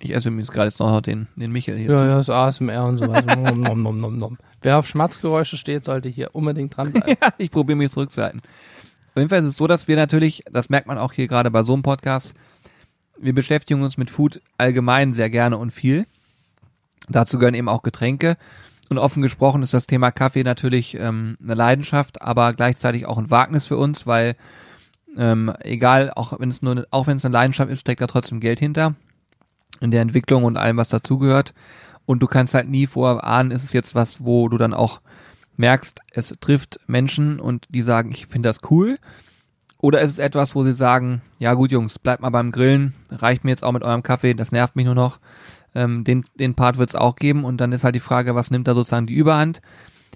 [0.00, 1.90] ich esse übrigens gerade jetzt noch den, den Michael hier.
[1.90, 2.04] Ja, zu.
[2.04, 3.24] ja, so ASMR und sowas.
[3.24, 4.38] nom, nom, nom, nom, nom.
[4.62, 7.16] Wer auf Schmatzgeräusche steht, sollte hier unbedingt dranbleiben.
[7.22, 8.40] Ja, ich probiere mich zurückzuhalten.
[8.40, 11.50] Auf jeden Fall ist es so, dass wir natürlich, das merkt man auch hier gerade
[11.50, 12.34] bei so einem Podcast,
[13.18, 16.06] wir beschäftigen uns mit Food allgemein sehr gerne und viel.
[17.08, 18.38] Dazu gehören eben auch Getränke.
[18.88, 23.30] Und offen gesprochen ist das Thema Kaffee natürlich ähm, eine Leidenschaft, aber gleichzeitig auch ein
[23.30, 24.36] Wagnis für uns, weil
[25.16, 28.40] ähm, egal, auch wenn es nur, auch wenn es eine Leidenschaft ist, steckt da trotzdem
[28.40, 28.94] Geld hinter
[29.80, 31.54] in der Entwicklung und allem, was dazugehört.
[32.06, 35.00] Und du kannst halt nie vorahnen, ist es jetzt was, wo du dann auch
[35.56, 38.96] merkst, es trifft Menschen und die sagen, ich finde das cool.
[39.78, 43.44] Oder ist es etwas, wo sie sagen, ja gut Jungs, bleibt mal beim Grillen, reicht
[43.44, 45.18] mir jetzt auch mit eurem Kaffee, das nervt mich nur noch.
[45.74, 48.50] Ähm, den, den Part wird es auch geben und dann ist halt die Frage, was
[48.50, 49.62] nimmt da sozusagen die Überhand?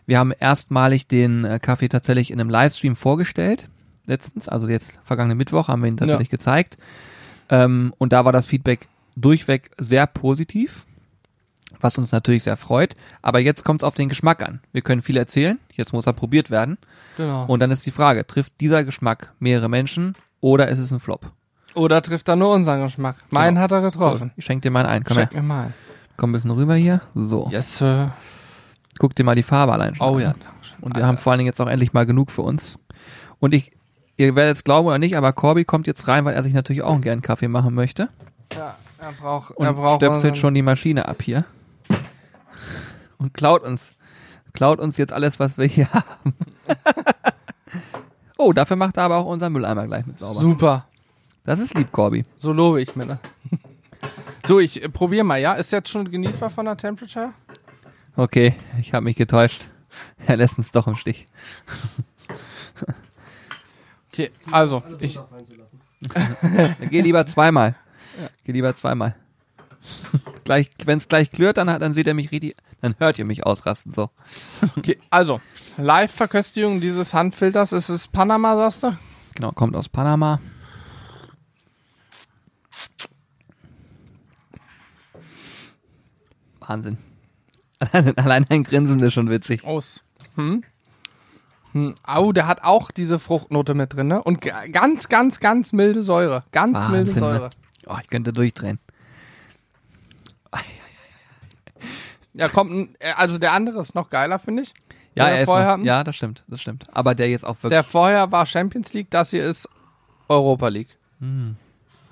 [0.07, 3.70] Wir haben erstmalig den äh, Kaffee tatsächlich in einem Livestream vorgestellt,
[4.07, 6.77] letztens, also jetzt vergangenen Mittwoch haben wir ihn tatsächlich gezeigt.
[7.48, 10.87] Ähm, und da war das Feedback durchweg sehr positiv,
[11.81, 12.96] was uns natürlich sehr freut.
[13.22, 14.61] Aber jetzt kommt es auf den Geschmack an.
[14.72, 16.79] Wir können viel erzählen, jetzt muss er probiert werden.
[17.16, 17.44] Genau.
[17.46, 21.31] Und dann ist die Frage, trifft dieser Geschmack mehrere Menschen oder ist es ein Flop?
[21.74, 23.16] Oder trifft er nur unseren Geschmack?
[23.31, 23.61] Meinen Genau.
[23.62, 24.33] hat er So, getroffen.
[24.37, 25.05] ich schenke dir mal einen.
[25.05, 25.72] Komm her, Check mir mal.
[26.16, 27.00] komm ein bisschen rüber hier.
[27.14, 27.48] So.
[27.50, 28.12] Yes, Sir.
[28.98, 30.20] Guck dir mal die Farbe allein schon Oh an.
[30.20, 30.35] ja.
[30.81, 32.79] Und wir haben vor allen Dingen jetzt auch endlich mal genug für uns.
[33.40, 33.72] Und ich,
[34.16, 36.83] ihr werdet es glauben oder nicht, aber Corby kommt jetzt rein, weil er sich natürlich
[36.83, 38.09] auch einen gern Kaffee machen möchte.
[38.57, 41.45] Ja, er braucht, Und er braucht stöpselt unseren- schon die Maschine ab hier.
[43.19, 43.93] Und klaut uns,
[44.53, 46.35] klaut uns jetzt alles, was wir hier haben.
[48.38, 50.40] oh, dafür macht er aber auch unseren Mülleimer gleich mit sauber.
[50.40, 50.87] Super.
[51.45, 52.25] Das ist lieb, Corby.
[52.37, 53.05] So lobe ich mir.
[53.07, 53.19] Ne?
[54.47, 55.55] So, ich äh, probiere mal, ja?
[55.55, 57.33] Ist jetzt schon genießbar von der Temperature?
[58.17, 59.69] Okay, ich habe mich getäuscht.
[60.27, 61.27] Er lässt uns doch im Stich.
[64.12, 65.19] Okay, also, ich,
[66.90, 67.75] Geh lieber zweimal.
[68.44, 69.14] Geh lieber zweimal.
[70.44, 73.46] gleich, wenn es gleich klirrt, dann, dann seht ihr mich richtig, dann hört ihr mich
[73.46, 73.94] ausrasten.
[73.94, 74.11] So.
[74.77, 75.40] okay, also,
[75.77, 77.72] Live-Verköstigung dieses Handfilters.
[77.72, 78.98] Ist es Panama, sagst du?
[79.35, 80.40] Genau, kommt aus Panama.
[86.61, 86.98] Wahnsinn.
[87.81, 89.64] Allein, allein ein Grinsen ist schon witzig.
[89.64, 90.03] Aus.
[90.37, 90.62] Hm?
[91.72, 91.94] Hm.
[92.05, 94.22] Au, der hat auch diese Fruchtnote mit drin, ne?
[94.22, 96.44] Und ganz, ganz, ganz milde Säure.
[96.53, 97.40] Ganz milde Wahnsinn, Säure.
[97.40, 97.50] ne?
[97.87, 98.79] Oh, ich könnte durchdrehen.
[102.33, 104.75] Ja, kommt, ein- äh, also der andere ist noch geiler, finde ich.
[105.14, 106.87] Ja, er ist vorher noch, ja, das stimmt, das stimmt.
[106.92, 107.70] Aber der jetzt auch wirklich.
[107.70, 109.68] Der vorher war Champions League, das hier ist
[110.29, 110.88] Europa League.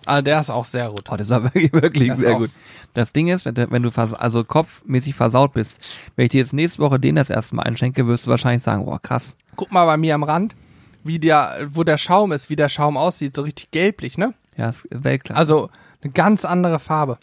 [0.07, 1.11] Also der ist auch sehr gut.
[1.11, 2.51] Oh, das war wirklich, wirklich Das sehr gut.
[2.95, 5.81] Das Ding ist, wenn du, wenn du vers also kopfmäßig versaut bist,
[6.15, 8.87] wenn ich dir jetzt nächste Woche den das erste Mal einschenke, wirst du wahrscheinlich sagen,
[8.87, 9.37] oh krass.
[9.57, 10.55] Guck mal bei mir am Rand,
[11.03, 14.35] wie der, wo der Schaum ist, wie der Schaum aussieht, so richtig gelblich, ne?
[14.57, 15.39] Ja, ist Weltklasse.
[15.39, 15.71] Also
[16.03, 17.19] eine ganz andere Farbe.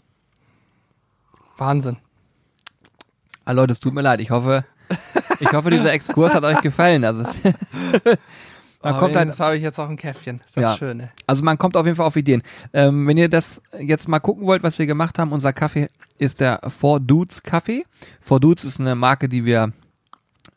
[1.58, 1.98] Wahnsinn.
[3.46, 4.22] Ah, Leute, es tut mir leid.
[4.22, 4.64] Ich hoffe,
[5.40, 7.04] ich hoffe, dieser Exkurs hat euch gefallen.
[7.04, 7.24] Also,
[8.84, 10.38] man kommt halt, Das habe ich jetzt auch ein Käffchen.
[10.46, 10.78] Ist das Ja.
[10.78, 11.10] schön, ey.
[11.28, 12.44] also man kommt auf jeden Fall auf Ideen.
[12.74, 16.40] Ähm, wenn ihr das jetzt mal gucken wollt, was wir gemacht haben, unser Kaffee ist
[16.40, 17.84] der Four Dudes Kaffee.
[18.22, 19.74] Four Dudes ist eine Marke, die wir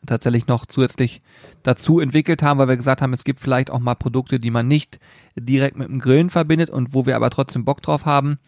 [0.05, 1.21] tatsächlich noch zusätzlich
[1.63, 4.67] dazu entwickelt haben, weil wir gesagt haben, es gibt vielleicht auch mal Produkte, die man
[4.67, 4.99] nicht
[5.35, 8.39] direkt mit dem Grillen verbindet und wo wir aber trotzdem Bock drauf haben.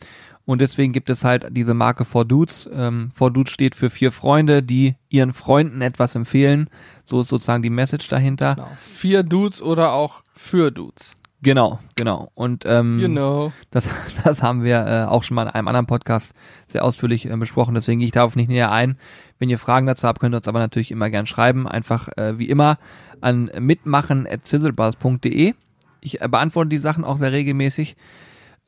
[0.46, 2.70] Und deswegen gibt es halt diese Marke Four Dudes.
[2.72, 6.70] Ähm, Four Dudes steht für vier Freunde, die ihren Freunden etwas empfehlen.
[7.04, 8.56] So ist sozusagen die Message dahinter.
[8.56, 8.68] Genau.
[8.80, 11.16] Vier Dudes oder auch für Dudes.
[11.46, 12.32] Genau, genau.
[12.34, 13.54] Und ähm, You know.
[13.70, 13.88] das,
[14.24, 16.34] das haben wir äh, auch schon mal in einem anderen Podcast
[16.66, 17.76] sehr ausführlich äh, besprochen.
[17.76, 18.98] Deswegen gehe ich darauf nicht näher ein.
[19.38, 21.68] Wenn ihr Fragen dazu habt, könnt ihr uns aber natürlich immer gern schreiben.
[21.68, 22.80] Einfach äh, wie immer
[23.22, 25.54] an mitmachen.zizzlebars.de.
[26.02, 27.96] Ich äh, beantworte die Sachen auch sehr regelmäßig.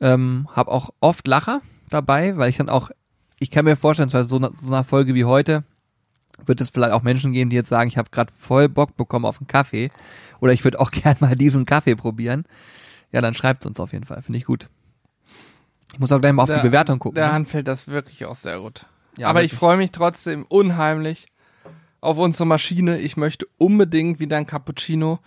[0.00, 2.90] Ähm, hab auch oft Lacher dabei, weil ich dann auch,
[3.40, 5.64] ich kann mir vorstellen, bei so einer, so einer Folge wie heute
[6.46, 9.24] wird es vielleicht auch Menschen geben, die jetzt sagen, ich habe gerade voll Bock bekommen
[9.24, 9.90] auf einen Kaffee
[10.40, 12.44] oder ich würde auch gern mal diesen Kaffee probieren.
[13.12, 14.68] Ja, dann schreibt uns auf jeden Fall, finde ich gut.
[15.92, 17.14] Ich muss auch gleich mal auf Der- die Bewertung gucken.
[17.16, 17.32] Der ne?
[17.32, 18.84] Handfeld das wirklich auch sehr gut.
[19.16, 19.58] Ja, Aber ich wirklich.
[19.58, 21.28] freue mich trotzdem unheimlich
[22.00, 22.98] auf unsere Maschine.
[22.98, 25.18] Ich möchte unbedingt wieder ein Cappuccino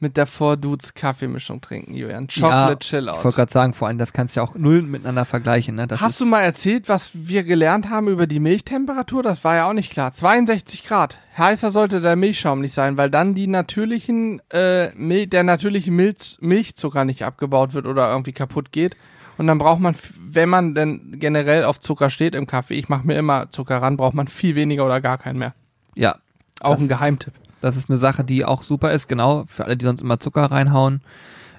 [0.00, 2.28] mit der Four Dudes Kaffeemischung trinken, Julian.
[2.28, 4.82] Chocolate ja, Chill Ich wollte gerade sagen, vor allem, das kannst du ja auch null
[4.82, 5.74] miteinander vergleichen.
[5.74, 5.86] Ne?
[5.96, 9.22] Hast du mal erzählt, was wir gelernt haben über die Milchtemperatur?
[9.22, 10.12] Das war ja auch nicht klar.
[10.12, 11.18] 62 Grad.
[11.36, 16.38] Heißer sollte der Milchschaum nicht sein, weil dann die natürlichen, äh, Mil der natürliche Milch
[16.40, 18.96] Milchzucker nicht abgebaut wird oder irgendwie kaputt geht.
[19.36, 23.06] Und dann braucht man, wenn man denn generell auf Zucker steht im Kaffee, ich mache
[23.06, 25.54] mir immer Zucker ran, braucht man viel weniger oder gar keinen mehr.
[25.94, 26.16] Ja,
[26.60, 27.34] Auch ein Geheimtipp.
[27.60, 30.44] Das ist eine Sache, die auch super ist, genau, für alle, die sonst immer Zucker
[30.44, 31.00] reinhauen.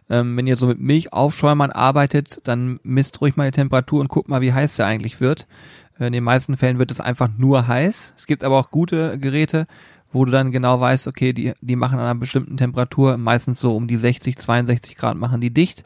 [0.10, 4.28] Ähm, wenn ihr so mit Milchaufschäumern arbeitet, dann misst ruhig mal die Temperatur und guckt
[4.28, 5.48] mal, wie heiß der eigentlich wird.
[6.00, 8.16] Äh, In den meisten Fällen wird es einfach nur heiß.
[8.18, 9.68] Es gibt aber auch gute Geräte,
[10.12, 13.76] wo du dann genau weißt, okay, die, die machen an einer bestimmten Temperatur, meistens so
[13.76, 15.84] um die 60, 62 Grad machen die dicht.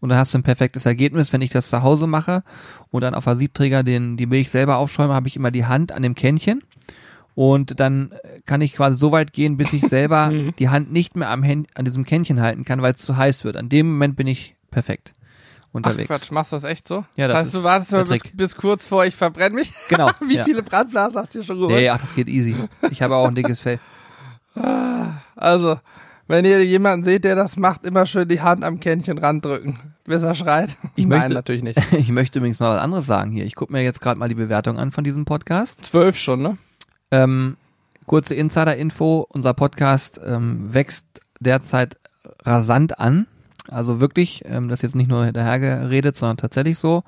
[0.00, 1.32] Und dann hast du ein perfektes Ergebnis.
[1.32, 2.44] Wenn ich das zu Hause mache
[2.90, 5.90] und dann auf der Siebträger den, die Milch selber aufschäume, habe ich immer die Hand
[5.90, 6.62] an dem Kännchen.
[7.38, 8.10] Und dann
[8.46, 11.68] kann ich quasi so weit gehen, bis ich selber die Hand nicht mehr am Hän
[11.76, 13.56] an diesem Kännchen halten kann, weil es zu heiß wird.
[13.56, 15.12] An dem Moment bin ich perfekt
[15.60, 16.08] Ach unterwegs.
[16.08, 17.04] Quatsch, machst du das echt so?
[17.14, 19.72] Ja, das heißt, ist du wartest mal bis, bis kurz vor ich verbrenne mich?
[19.88, 20.10] Genau.
[20.26, 20.42] Wie ja.
[20.42, 21.76] viele Brandblasen hast du dir schon geholt?
[21.76, 22.56] Nee, ach, das geht easy.
[22.90, 23.78] Ich habe auch ein dickes Fell.
[25.36, 25.78] Also,
[26.26, 30.24] wenn ihr jemanden seht, der das macht, immer schön die Hand am Kännchen randrücken, bis
[30.24, 30.70] er schreit.
[30.96, 31.78] Ich Nein, möchte- natürlich nicht.
[31.92, 33.44] Ich möchte übrigens mal was anderes sagen hier.
[33.44, 35.86] Ich gucke mir jetzt gerade mal die Bewertung an von diesem Podcast.
[35.86, 36.58] Zwölf schon, ne?
[37.10, 37.56] Ähm,
[38.06, 39.26] kurze Insider-Info.
[39.28, 41.06] Unser Podcast ähm, wächst
[41.40, 41.98] derzeit
[42.44, 43.26] rasant an.
[43.68, 47.02] Also wirklich, ähm, das ist jetzt nicht nur dahergeredet, sondern tatsächlich so.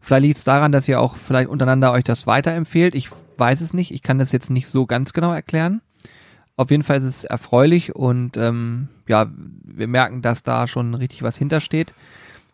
[0.00, 2.94] Vielleicht liegt es daran, dass ihr auch vielleicht untereinander euch das weiterempfehlt.
[2.94, 3.92] Ich weiß es nicht.
[3.92, 5.80] Ich kann das jetzt nicht so ganz genau erklären.
[6.56, 9.26] Auf jeden Fall ist es erfreulich und ähm, ja,
[9.64, 11.92] wir merken, dass da schon richtig was hintersteht.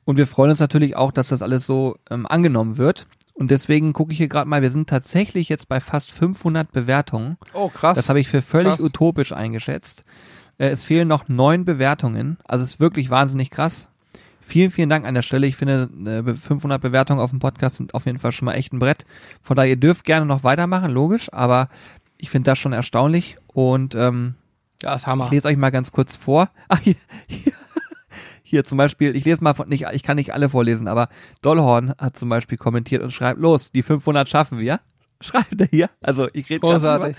[0.05, 3.07] Und wir freuen uns natürlich auch, dass das alles so ähm, angenommen wird.
[3.35, 7.39] Und deswegen gucke ich hier gerade mal, wir sind tatsächlich jetzt bei fast 500 Bewertungen.
[7.55, 7.97] Oh, krass.
[7.97, 8.81] Das habe ich für völlig Krass.
[8.83, 10.05] utopisch eingeschätzt.
[10.59, 12.37] Äh, es fehlen noch neun Bewertungen.
[12.45, 13.89] Also es ist wirklich wahnsinnig krass.
[14.41, 15.47] Vielen, vielen Dank an der Stelle.
[15.47, 15.89] Ich finde,
[16.27, 19.07] äh, 500 Bewertungen auf dem Podcast sind auf jeden Fall schon mal echt ein Brett.
[19.41, 21.69] Von daher, ihr dürft gerne noch weitermachen, logisch, aber
[22.19, 23.39] ich finde das schon erstaunlich.
[23.47, 24.35] Und ähm,
[24.83, 25.27] ja, ist Hammer.
[25.27, 26.51] ich lese euch mal ganz kurz vor.
[26.69, 26.97] Ach, hier,
[27.29, 27.53] hier,
[28.53, 31.09] hier zum Beispiel, ich lese mal von, nicht, ich kann nicht alle vorlesen, aber
[31.41, 34.81] Dollhorn hat zum Beispiel kommentiert und schreibt, los, die 500 schaffen wir.
[35.23, 35.89] Schreibt er hier.
[36.03, 37.17] Also ich rede Großartig.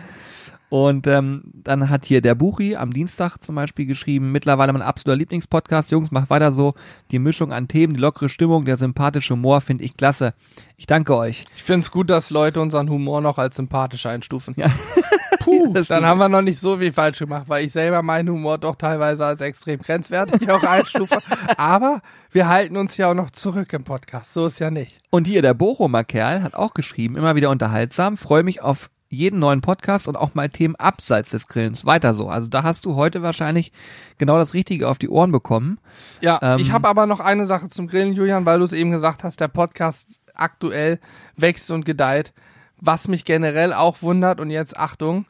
[0.69, 5.17] und ähm, dann hat hier der Buchi am Dienstag zum Beispiel geschrieben, mittlerweile mein absoluter
[5.17, 5.89] Lieblingspodcast.
[5.89, 6.75] Jungs, macht weiter so.
[7.09, 10.33] Die Mischung an Themen, die lockere Stimmung, der sympathische Humor finde ich klasse.
[10.77, 11.45] Ich danke euch.
[11.55, 14.53] Ich finde es gut, dass Leute unseren Humor noch als sympathisch einstufen.
[14.55, 14.67] Ja.
[15.43, 18.57] Puh, dann haben wir noch nicht so viel falsch gemacht, weil ich selber meinen Humor
[18.57, 21.17] doch teilweise als extrem grenzwertig auch einstufe.
[21.57, 22.01] Aber
[22.31, 24.33] wir halten uns ja auch noch zurück im Podcast.
[24.33, 24.97] So ist ja nicht.
[25.09, 29.39] Und hier der Bochumer Kerl hat auch geschrieben, immer wieder unterhaltsam, freue mich auf jeden
[29.39, 31.85] neuen Podcast und auch mal Themen abseits des Grillens.
[31.85, 32.29] Weiter so.
[32.29, 33.71] Also da hast du heute wahrscheinlich
[34.17, 35.79] genau das Richtige auf die Ohren bekommen.
[36.21, 38.91] Ja, Ähm, ich habe aber noch eine Sache zum Grillen, Julian, weil du es eben
[38.91, 40.99] gesagt hast, der Podcast aktuell
[41.35, 42.33] wächst und gedeiht.
[42.77, 45.25] Was mich generell auch wundert, und jetzt Achtung,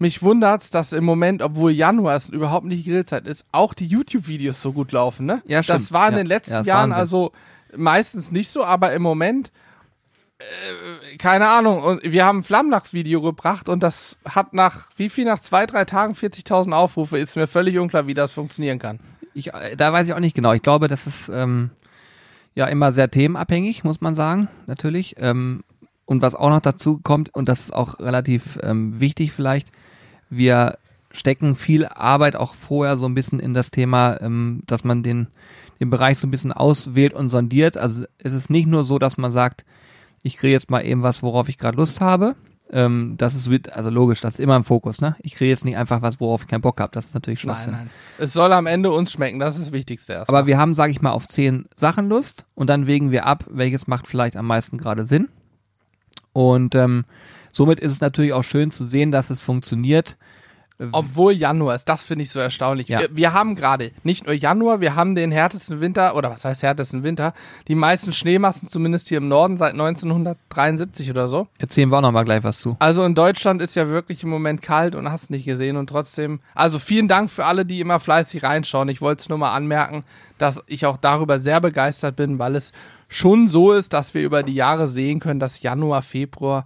[0.00, 4.60] mich wundert, dass im Moment, obwohl Januar es überhaupt nicht Grillzeit ist, auch die YouTube-Videos
[4.62, 5.42] so gut laufen, ne?
[5.46, 5.80] Ja, stimmt.
[5.80, 6.18] Das war in Ja.
[6.18, 7.00] den letzten Ja, Jahren Wahnsinn.
[7.00, 7.32] also
[7.76, 9.52] meistens nicht so, aber im Moment,
[10.38, 15.24] äh, keine Ahnung, und wir haben ein Flammlachs-Video gebracht und das hat nach, wie viel,
[15.26, 19.00] nach zwei, drei Tagen 40.000 Aufrufe, ist mir völlig unklar, wie das funktionieren kann.
[19.34, 20.52] Ich, äh, da weiß ich auch nicht genau.
[20.54, 21.70] Ich glaube, das ist ähm,
[22.54, 25.16] ja immer sehr themenabhängig, muss man sagen, natürlich.
[25.18, 25.62] Ähm,
[26.06, 29.70] und was auch noch dazu kommt, und das ist auch relativ ähm, wichtig vielleicht,
[30.30, 30.78] wir
[31.10, 35.26] stecken viel Arbeit auch vorher so ein bisschen in das Thema, ähm, dass man den,
[35.80, 37.76] den Bereich so ein bisschen auswählt und sondiert.
[37.76, 39.64] Also es ist nicht nur so, dass man sagt,
[40.22, 42.36] ich kriege jetzt mal eben was, worauf ich gerade Lust habe.
[42.72, 45.16] Ähm, das ist, also logisch, das ist immer im Fokus, ne?
[45.20, 46.92] Ich kriege jetzt nicht einfach was, worauf ich keinen Bock habe.
[46.92, 47.72] Das ist natürlich Schwachsinn.
[47.72, 48.24] Nein, nein.
[48.24, 50.38] Es soll am Ende uns schmecken, das ist das Wichtigste erstmal.
[50.38, 53.44] Aber wir haben, sage ich mal, auf zehn Sachen Lust und dann wägen wir ab,
[53.50, 55.28] welches macht vielleicht am meisten gerade Sinn.
[56.32, 57.04] Und ähm,
[57.52, 60.16] somit ist es natürlich auch schön zu sehen, dass es funktioniert.
[60.92, 62.88] Obwohl Januar ist, das finde ich so erstaunlich.
[62.88, 63.00] Ja.
[63.00, 66.62] Wir, wir haben gerade nicht nur Januar, wir haben den härtesten Winter, oder was heißt
[66.62, 67.34] härtesten Winter,
[67.68, 71.48] die meisten Schneemassen zumindest hier im Norden seit 1973 oder so.
[71.58, 72.76] Erzählen wir auch noch mal gleich was zu.
[72.78, 76.40] Also in Deutschland ist ja wirklich im Moment kalt und hast nicht gesehen und trotzdem,
[76.54, 78.88] also vielen Dank für alle, die immer fleißig reinschauen.
[78.88, 80.04] Ich wollte es nur mal anmerken,
[80.38, 82.72] dass ich auch darüber sehr begeistert bin, weil es
[83.08, 86.64] schon so ist, dass wir über die Jahre sehen können, dass Januar, Februar,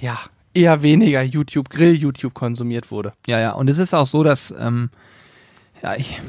[0.00, 0.18] ja,
[0.54, 3.12] eher weniger YouTube, Grill-YouTube konsumiert wurde.
[3.26, 3.52] Ja, ja.
[3.52, 4.90] Und es ist auch so, dass ähm,
[5.82, 6.20] ja ich,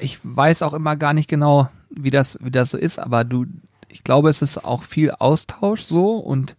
[0.00, 3.46] ich weiß auch immer gar nicht genau, wie das, wie das so ist, aber du,
[3.88, 6.56] ich glaube, es ist auch viel Austausch so und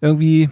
[0.00, 0.50] irgendwie,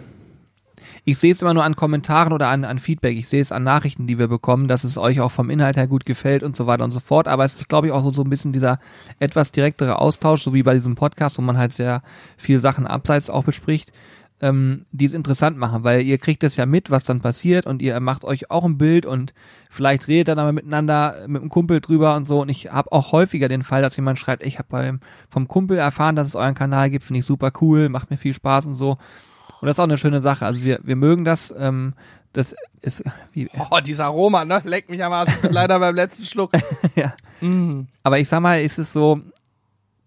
[1.05, 3.17] ich sehe es immer nur an Kommentaren oder an, an Feedback.
[3.17, 5.89] Ich sehe es an Nachrichten, die wir bekommen, dass es euch auch vom Inhalt her
[5.89, 7.29] gut gefällt und so weiter und so fort.
[7.29, 8.79] Aber es ist, glaube ich, auch so, so ein bisschen dieser
[9.19, 12.03] etwas direktere Austausch, so wie bei diesem Podcast, wo man halt sehr
[12.37, 13.93] viel Sachen abseits auch bespricht
[14.43, 17.81] ähm, die es interessant machen, weil ihr kriegt es ja mit, was dann passiert und
[17.81, 19.33] ihr macht euch auch ein Bild und
[19.71, 23.13] vielleicht redet dann mal miteinander mit einem Kumpel drüber und so und ich habe auch
[23.13, 24.99] häufiger den Fall, dass jemand schreibt, ich habe
[25.31, 28.35] vom Kumpel erfahren, dass es euren Kanal gibt, finde ich super cool, macht mir viel
[28.35, 31.55] Spaß und so und das ist auch eine schöne Sache, also wir, wir mögen das,
[31.57, 31.95] ähm,
[32.33, 34.61] das ist, wie, Oh, dieser Aroma, ne?
[34.65, 35.33] Leck mich am Arsch.
[35.43, 36.51] Leider beim letzten Schluck.
[36.97, 37.15] ja.
[37.41, 37.87] Mm.
[38.03, 39.21] aber ich sag mal, ist es so,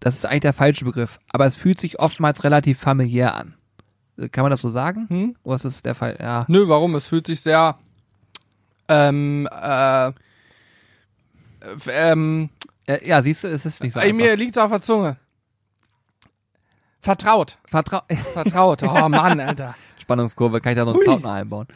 [0.00, 3.55] das ist eigentlich der falsche Begriff, aber es fühlt sich oftmals relativ familiär an.
[4.32, 5.06] Kann man das so sagen?
[5.08, 5.36] Hm?
[5.42, 6.16] Oder ist das der Fall?
[6.20, 6.44] Ja.
[6.48, 6.94] Nö, warum?
[6.94, 7.76] Es fühlt sich sehr
[8.88, 12.48] ähm, äh, f- ähm,
[12.86, 14.16] Äh, ja, siehst du, es ist nicht so einfach.
[14.16, 15.16] mir liegt's auf der Zunge.
[17.00, 17.58] Vertraut.
[17.68, 18.02] Vertrau
[18.32, 18.82] Vertraut.
[18.82, 19.74] Oh Mann, Alter.
[20.00, 21.02] Spannungskurve, kann ich da so einen.
[21.02, 21.66] Sound noch einbauen.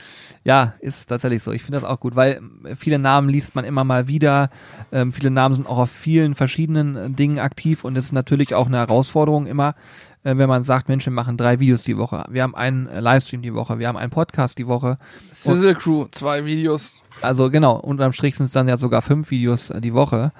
[0.44, 1.50] Ja, ist tatsächlich so.
[1.53, 4.50] Ich finde das auch gut, weil äh, viele Namen liest man immer mal wieder.
[4.92, 8.55] Ähm, viele Namen sind auch auf vielen verschiedenen äh, Dingen aktiv und es ist natürlich
[8.55, 9.74] auch eine Herausforderung immer,
[10.23, 12.25] äh, wenn man sagt, Mensch, wir machen drei Videos die Woche.
[12.29, 14.97] Wir haben einen äh, Livestream die Woche, wir haben einen Podcast die Woche.
[15.33, 17.03] Sizzle Crew, zwei Videos.
[17.23, 20.33] Also genau, unterm Strich sind es dann ja sogar fünf Videos äh, die Woche.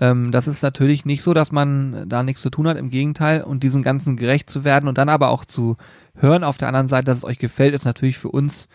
[0.00, 3.42] Ähm, das ist natürlich nicht so, dass man da nichts zu tun hat, im Gegenteil.
[3.42, 5.76] Und diesem Ganzen gerecht zu werden und dann aber auch zu
[6.16, 8.68] hören auf der anderen Seite, dass es euch gefällt, ist natürlich für uns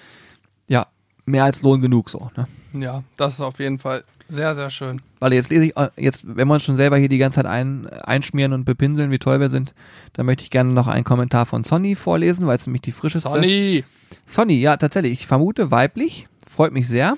[0.67, 0.87] ja
[1.25, 2.31] mehr als Lohn genug so.
[2.35, 2.47] Ne?
[2.73, 5.01] Ja, das ist auf jeden Fall sehr, sehr schön.
[5.19, 7.47] Weil jetzt lese ich, äh, jetzt, wenn wir uns schon selber hier die ganze Zeit
[7.47, 9.73] ein, einschmieren und bepinseln, wie toll wir sind,
[10.13, 13.29] dann möchte ich gerne noch einen Kommentar von Sonny vorlesen, weil es nämlich die frischeste
[13.29, 13.83] Sonny!
[14.25, 15.13] Sonny, ja, tatsächlich.
[15.13, 16.27] Ich vermute weiblich.
[16.47, 17.17] Freut mich sehr.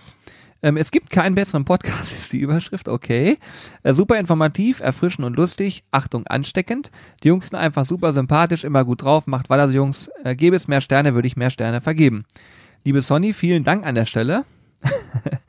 [0.63, 3.37] Ähm, es gibt keinen besseren Podcast, ist die Überschrift, okay.
[3.83, 5.83] Äh, super informativ, erfrischend und lustig.
[5.91, 6.91] Achtung, ansteckend.
[7.23, 9.27] Die Jungs sind einfach super sympathisch, immer gut drauf.
[9.27, 10.09] Macht weiter, so Jungs.
[10.23, 12.25] Äh, gäbe es mehr Sterne, würde ich mehr Sterne vergeben.
[12.83, 14.45] Liebe Sonny, vielen Dank an der Stelle.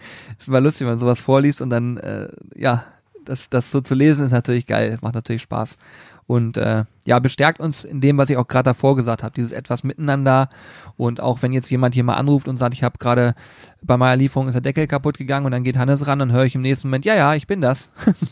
[0.43, 2.85] ist immer lustig, wenn man sowas vorliest und dann, äh, ja,
[3.25, 4.91] das, das so zu lesen ist natürlich geil.
[4.91, 5.79] Das macht natürlich Spaß.
[6.27, 9.53] Und äh, ja, bestärkt uns in dem, was ich auch gerade davor gesagt habe, dieses
[9.53, 10.49] etwas miteinander.
[10.97, 13.35] Und auch wenn jetzt jemand hier mal anruft und sagt, ich habe gerade
[13.83, 16.45] bei meiner Lieferung ist der Deckel kaputt gegangen und dann geht Hannes ran, dann höre
[16.45, 17.91] ich im nächsten Moment, ja, ja, ich bin das.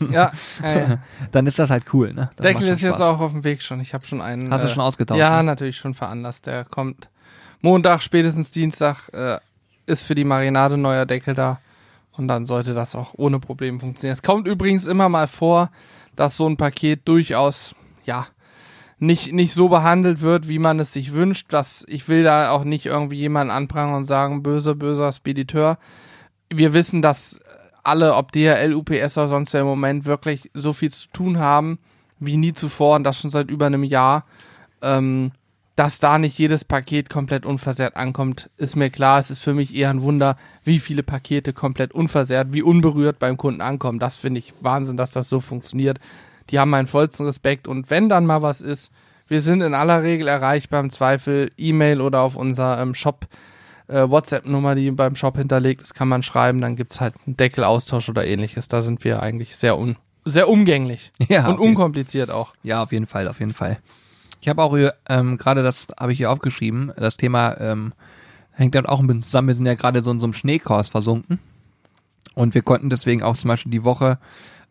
[0.09, 0.31] Ja,
[0.63, 0.99] ja, ja.
[1.31, 2.13] dann ist das halt cool.
[2.13, 2.29] Ne?
[2.37, 3.79] Das Deckel ist jetzt auch auf dem Weg schon.
[3.81, 4.51] Ich habe schon einen.
[4.51, 5.19] Hast du äh, schon ausgetauscht?
[5.19, 5.43] Ja, ne?
[5.43, 6.47] natürlich schon veranlasst.
[6.47, 7.09] Der kommt
[7.61, 9.37] Montag, spätestens Dienstag äh,
[9.85, 11.59] ist für die Marinade neuer Deckel da.
[12.17, 14.13] Und dann sollte das auch ohne Probleme funktionieren.
[14.13, 15.71] Es kommt übrigens immer mal vor,
[16.15, 18.27] dass so ein Paket durchaus, ja,
[18.99, 21.47] nicht, nicht so behandelt wird, wie man es sich wünscht.
[21.49, 25.79] Das, ich will da auch nicht irgendwie jemanden anprangern und sagen, böse, böser Spediteur.
[26.49, 27.39] Wir wissen, dass
[27.83, 31.79] alle, ob DHL, UPS oder sonst wer im Moment wirklich so viel zu tun haben,
[32.19, 34.25] wie nie zuvor und das schon seit über einem Jahr.
[34.83, 35.31] Ähm,
[35.81, 39.19] dass da nicht jedes Paket komplett unversehrt ankommt, ist mir klar.
[39.19, 43.35] Es ist für mich eher ein Wunder, wie viele Pakete komplett unversehrt, wie unberührt beim
[43.35, 43.97] Kunden ankommen.
[43.97, 45.99] Das finde ich Wahnsinn, dass das so funktioniert.
[46.51, 48.91] Die haben meinen vollsten Respekt und wenn dann mal was ist,
[49.27, 53.25] wir sind in aller Regel erreichbar im Zweifel E-Mail oder auf unserer ähm, Shop
[53.87, 58.07] äh, WhatsApp-Nummer, die beim Shop hinterlegt ist, kann man schreiben, dann gibt's halt einen Deckelaustausch
[58.07, 58.67] oder ähnliches.
[58.67, 62.53] Da sind wir eigentlich sehr un sehr umgänglich Ja, und unkompliziert auch.
[62.61, 63.79] Ja, auf jeden Fall, auf jeden Fall.
[64.41, 67.93] Ich habe auch hier, ähm, gerade das habe ich hier aufgeschrieben, das Thema ähm,
[68.51, 69.49] hängt dann auch ein bisschen zusammen.
[69.49, 71.39] Wir sind ja gerade so in so einem Schneekurs versunken
[72.33, 74.17] und wir konnten deswegen auch zum Beispiel die Woche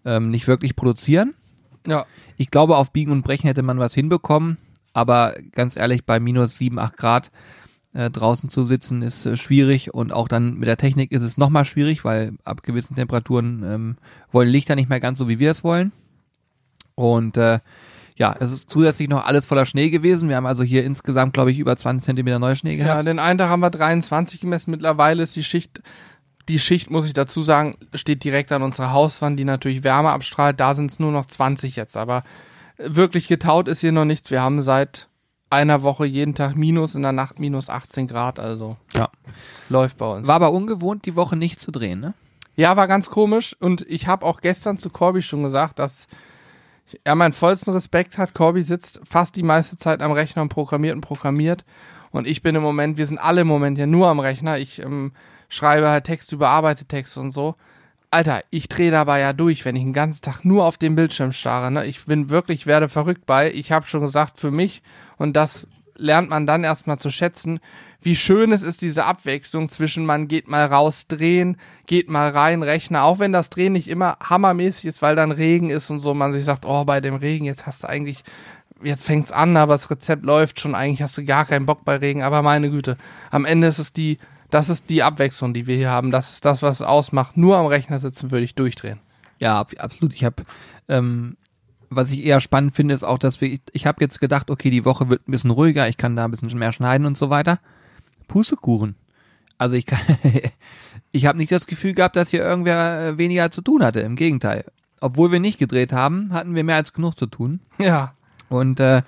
[0.04, 1.34] ähm, nicht wirklich produzieren.
[1.86, 2.04] Ja.
[2.36, 4.58] Ich glaube, auf Biegen und Brechen hätte man was hinbekommen,
[4.92, 7.30] aber ganz ehrlich, bei minus 7, 8 Grad
[7.92, 11.38] äh, draußen zu sitzen ist äh, schwierig und auch dann mit der Technik ist es
[11.38, 13.96] nochmal schwierig, weil ab gewissen Temperaturen ähm,
[14.32, 15.92] wollen Lichter nicht mehr ganz so, wie wir es wollen.
[16.96, 17.60] Und äh,
[18.20, 20.28] ja, es ist zusätzlich noch alles voller Schnee gewesen.
[20.28, 23.06] Wir haben also hier insgesamt, glaube ich, über 20 Zentimeter Neuschnee Ja, gehabt.
[23.06, 24.70] den einen Tag haben wir 23 gemessen.
[24.70, 25.82] Mittlerweile ist die Schicht,
[26.48, 30.60] die Schicht, muss ich dazu sagen, steht direkt an unserer Hauswand, die natürlich Wärme abstrahlt.
[30.60, 31.96] Da sind es nur noch 20 jetzt.
[31.96, 32.22] Aber
[32.76, 34.30] wirklich getaut ist hier noch nichts.
[34.30, 35.08] Wir haben seit
[35.48, 38.38] einer Woche jeden Tag minus, in der Nacht minus 18 Grad.
[38.38, 39.08] Also Ja.
[39.70, 40.28] läuft bei uns.
[40.28, 42.14] War aber ungewohnt, die Woche nicht zu drehen, ne?
[42.56, 43.56] Ja, war ganz komisch.
[43.60, 46.06] Und ich habe auch gestern zu Corby schon gesagt, dass
[47.04, 48.34] er meinen vollsten Respekt hat.
[48.34, 51.64] Corby sitzt fast die meiste Zeit am Rechner und programmiert und programmiert.
[52.10, 54.58] Und ich bin im Moment, wir sind alle im Moment ja nur am Rechner.
[54.58, 55.12] Ich ähm,
[55.48, 57.54] schreibe halt Text, überarbeite Texte und so.
[58.12, 61.30] Alter, ich drehe dabei ja durch, wenn ich den ganzen Tag nur auf den Bildschirm
[61.32, 61.70] starre.
[61.70, 61.86] Ne?
[61.86, 63.52] Ich bin wirklich, werde verrückt bei.
[63.52, 64.82] Ich habe schon gesagt, für mich,
[65.16, 65.68] und das
[66.00, 67.60] lernt man dann erstmal zu schätzen,
[68.02, 72.62] wie schön es ist, diese Abwechslung zwischen man geht mal raus, drehen, geht mal rein,
[72.62, 76.14] Rechner, auch wenn das Drehen nicht immer hammermäßig ist, weil dann Regen ist und so,
[76.14, 78.24] man sich sagt, oh, bei dem Regen, jetzt hast du eigentlich,
[78.82, 81.96] jetzt fängt's an, aber das Rezept läuft schon, eigentlich hast du gar keinen Bock bei
[81.96, 82.96] Regen, aber meine Güte,
[83.30, 86.44] am Ende ist es die, das ist die Abwechslung, die wir hier haben, das ist
[86.44, 88.98] das, was es ausmacht, nur am Rechner sitzen würde ich durchdrehen.
[89.38, 90.14] Ja, ab- absolut.
[90.14, 90.42] Ich habe,
[90.88, 91.36] ähm,
[91.90, 94.70] was ich eher spannend finde, ist auch, dass wir, ich, ich habe jetzt gedacht, okay,
[94.70, 97.30] die Woche wird ein bisschen ruhiger, ich kann da ein bisschen mehr schneiden und so
[97.30, 97.58] weiter.
[98.28, 98.94] Pustekuchen.
[99.58, 99.98] Also ich kann,
[101.12, 104.00] ich habe nicht das Gefühl gehabt, dass hier irgendwer äh, weniger zu tun hatte.
[104.00, 104.64] Im Gegenteil.
[105.00, 107.60] Obwohl wir nicht gedreht haben, hatten wir mehr als genug zu tun.
[107.78, 108.14] Ja,
[108.48, 109.02] Und äh,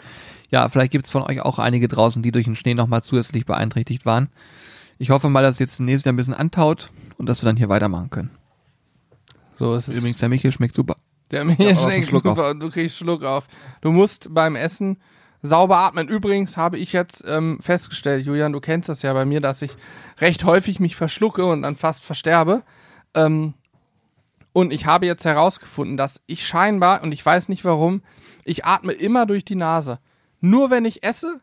[0.50, 4.04] ja, vielleicht gibt's von euch auch einige draußen, die durch den Schnee nochmal zusätzlich beeinträchtigt
[4.04, 4.28] waren.
[4.98, 7.68] Ich hoffe mal, dass jetzt demnächst wieder ein bisschen antaut und dass wir dann hier
[7.68, 8.30] weitermachen können.
[9.58, 9.96] so ist es.
[9.96, 10.96] Übrigens, der Michel schmeckt super.
[11.32, 11.44] Der
[12.02, 13.46] super und du kriegst Schluck auf.
[13.80, 15.00] Du musst beim Essen
[15.42, 16.08] sauber atmen.
[16.08, 19.72] Übrigens habe ich jetzt ähm, festgestellt, Julian, du kennst das ja bei mir, dass ich
[20.20, 22.62] recht häufig mich verschlucke und dann fast versterbe.
[23.14, 23.54] Ähm,
[24.52, 28.02] und ich habe jetzt herausgefunden, dass ich scheinbar, und ich weiß nicht warum,
[28.44, 29.98] ich atme immer durch die Nase.
[30.40, 31.40] Nur wenn ich esse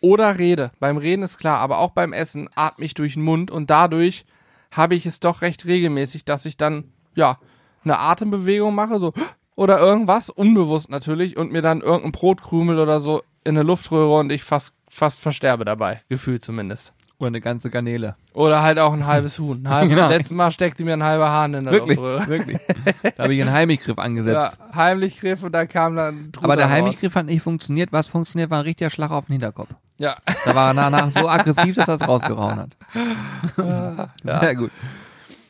[0.00, 0.70] oder rede.
[0.78, 4.24] Beim Reden ist klar, aber auch beim Essen atme ich durch den Mund und dadurch
[4.70, 7.38] habe ich es doch recht regelmäßig, dass ich dann, ja,
[7.86, 9.12] eine Atembewegung mache, so
[9.54, 14.30] oder irgendwas, unbewusst natürlich, und mir dann irgendein Brotkrümel oder so in eine Luftröhre und
[14.30, 16.92] ich fast, fast versterbe dabei, gefühlt zumindest.
[17.18, 18.14] Oder eine ganze Garnele.
[18.34, 19.66] Oder halt auch ein halbes Huhn.
[19.66, 20.08] Ein halbes, Genau.
[20.10, 22.26] Letztes Mal steckte mir ein halber Hahn in der Wirklich, Luftröhre.
[22.28, 22.58] wirklich.
[23.16, 24.58] Da habe ich einen Heimlichgriff Ja, angesetzt.
[24.74, 26.74] heimlich griff und da kam dann ein Truder Aber der raus.
[26.74, 27.90] Heimlichgriff hat nicht funktioniert.
[27.92, 29.70] Was funktioniert, war ein richtiger Schlag auf den Hinterkopf.
[29.96, 30.16] Ja.
[30.44, 32.70] Da war er danach so aggressiv, dass er es rausgehauen hat.
[34.22, 34.70] Sehr gut.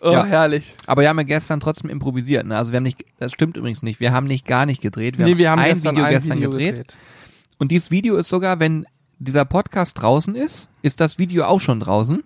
[0.00, 0.24] Oh, Ja.
[0.24, 0.74] herrlich.
[0.86, 2.46] Aber wir haben ja gestern trotzdem improvisiert.
[2.46, 2.56] Ne?
[2.56, 4.00] Also wir haben nicht, das stimmt übrigens nicht.
[4.00, 5.18] Wir haben nicht gar nicht gedreht.
[5.18, 6.94] Wir nee, haben, wir haben ein gestern Video ein gestern Video gedreht.
[7.58, 8.86] Und dieses Video ist sogar, wenn
[9.18, 12.22] dieser Podcast draußen ist, ist das Video auch schon draußen.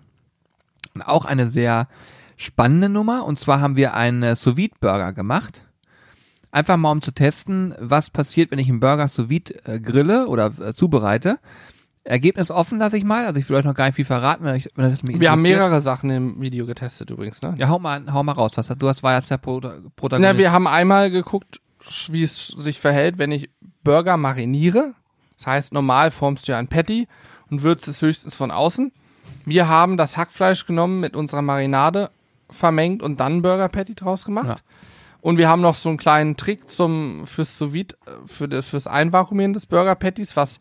[0.93, 1.87] Und auch eine sehr
[2.35, 3.25] spannende Nummer.
[3.25, 5.65] Und zwar haben wir einen sous burger gemacht.
[6.51, 10.51] Einfach mal um zu testen, was passiert, wenn ich einen Burger sous äh, grille oder
[10.59, 11.39] äh, zubereite.
[12.03, 13.25] Ergebnis offen lasse ich mal.
[13.25, 15.31] Also ich will euch noch gar nicht viel verraten, wenn, ich, wenn das mich Wir
[15.31, 17.53] haben mehrere Sachen im Video getestet übrigens, ne?
[17.57, 18.51] Ja, hau mal, hau mal raus.
[18.55, 20.21] Was du hast, war jetzt der Protagonist.
[20.21, 21.61] Na, wir haben einmal geguckt,
[22.09, 23.49] wie es sich verhält, wenn ich
[23.83, 24.93] Burger mariniere.
[25.37, 27.07] Das heißt, normal formst du ja ein Patty
[27.49, 28.91] und würzt es höchstens von außen.
[29.45, 32.09] Wir haben das Hackfleisch genommen, mit unserer Marinade
[32.49, 34.47] vermengt und dann Burger Patty draus gemacht.
[34.47, 34.55] Ja.
[35.21, 37.85] Und wir haben noch so einen kleinen Trick zum fürs sous äh,
[38.25, 40.59] für das fürs Einvakuumieren des Burger Patties, was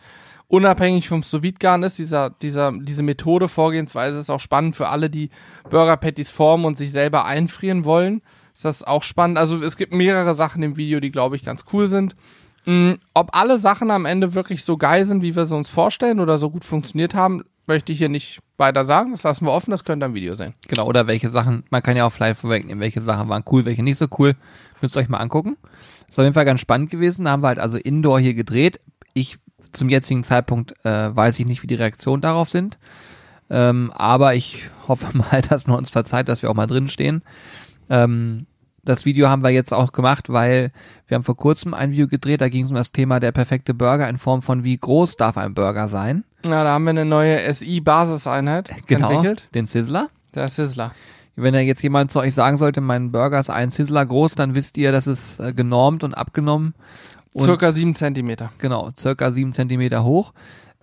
[0.51, 1.99] unabhängig vom sous garn ist.
[1.99, 5.31] Dieser dieser diese Methode Vorgehensweise ist auch spannend für alle, die
[5.71, 8.21] Burger Patties formen und sich selber einfrieren wollen.
[8.55, 9.39] Ist das auch spannend?
[9.39, 12.17] Also es gibt mehrere Sachen im Video, die glaube ich ganz cool sind.
[12.67, 16.21] Mhm, ob alle Sachen am Ende wirklich so geil sind, wie wir sie uns vorstellen
[16.21, 19.13] oder so gut funktioniert haben, möchte ich hier nicht weiter sagen.
[19.13, 20.55] Das lassen wir offen, das könnt ihr im Video sehen.
[20.69, 23.83] Genau, oder welche Sachen, man kann ja auch vielleicht vorwegnehmen, welche Sachen waren cool, welche
[23.83, 24.35] nicht so cool.
[24.83, 25.57] Müsst ihr euch mal angucken.
[26.09, 27.25] Ist auf jeden Fall ganz spannend gewesen.
[27.25, 28.81] Da haben wir halt also Indoor hier gedreht.
[29.15, 29.39] Ich
[29.73, 32.79] zum jetzigen Zeitpunkt äh, weiß ich nicht, wie die Reaktionen darauf sind.
[33.51, 37.23] Ähm, aber ich hoffe mal, dass man uns verzeiht, dass wir auch mal drin stehen.
[37.89, 38.47] Ähm,
[38.83, 40.73] das Video haben wir jetzt auch gemacht, weil
[41.07, 43.75] wir haben vor kurzem ein Video gedreht, da ging es um das Thema der perfekte
[43.75, 46.25] Burger in Form von wie groß darf ein Burger sein.
[46.43, 49.49] Na, da haben wir eine neue SI-Basiseinheit genau, entwickelt.
[49.55, 50.09] Den Sizzler.
[50.35, 50.93] Der Sizzler.
[51.37, 54.55] Wenn da jetzt jemand zu euch sagen sollte, mein Burger ist ein Sizzler groß, dann
[54.55, 56.75] wisst ihr, das ist äh, genormt und abgenommen.
[57.33, 58.51] Und circa sieben Zentimeter.
[58.59, 60.33] Genau, circa sieben Zentimeter hoch.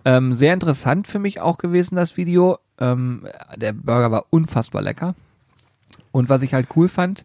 [0.04, 2.58] Ähm, sehr interessant für mich auch gewesen, das Video.
[2.80, 3.26] Ähm,
[3.56, 5.14] der Burger war unfassbar lecker.
[6.12, 7.24] Und was ich halt cool fand,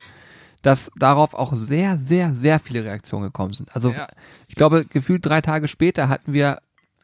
[0.64, 3.76] dass darauf auch sehr, sehr, sehr viele Reaktionen gekommen sind.
[3.76, 4.08] Also ja.
[4.48, 6.60] ich glaube, gefühlt drei Tage später hatten wir,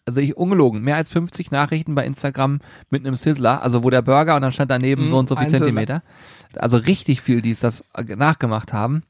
[0.06, 4.02] also ich ungelogen, mehr als 50 Nachrichten bei Instagram mit einem Sizzler, also wo der
[4.02, 6.02] Burger und dann stand daneben mm, so und so viel Zentimeter.
[6.48, 6.64] Sizzler.
[6.64, 9.04] Also richtig viel, die es das nachgemacht haben.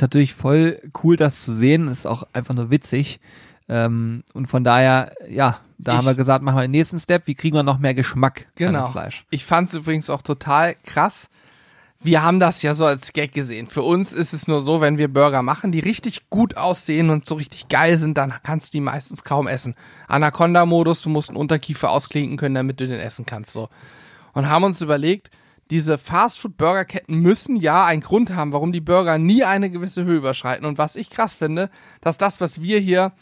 [0.00, 3.20] Ist natürlich voll cool, das zu sehen, ist auch einfach nur witzig.
[3.68, 7.26] Ähm, und von daher, ja, da ich, haben wir gesagt, machen wir den nächsten Step,
[7.26, 8.78] wie kriegen wir noch mehr Geschmack genau.
[8.78, 9.26] an das Fleisch.
[9.28, 11.28] Ich fand es übrigens auch total krass,
[12.00, 13.66] wir haben das ja so als Gag gesehen.
[13.66, 17.28] Für uns ist es nur so, wenn wir Burger machen, die richtig gut aussehen und
[17.28, 19.74] so richtig geil sind, dann kannst du die meistens kaum essen.
[20.08, 23.68] Anaconda-Modus, du musst einen Unterkiefer ausklinken können, damit du den essen kannst, so.
[24.32, 25.30] Und haben uns überlegt,
[25.70, 30.66] diese Fastfood-Burgerketten müssen ja einen Grund haben, warum die Burger nie eine gewisse Höhe überschreiten.
[30.66, 33.12] Und was ich krass finde, dass das, was wir hier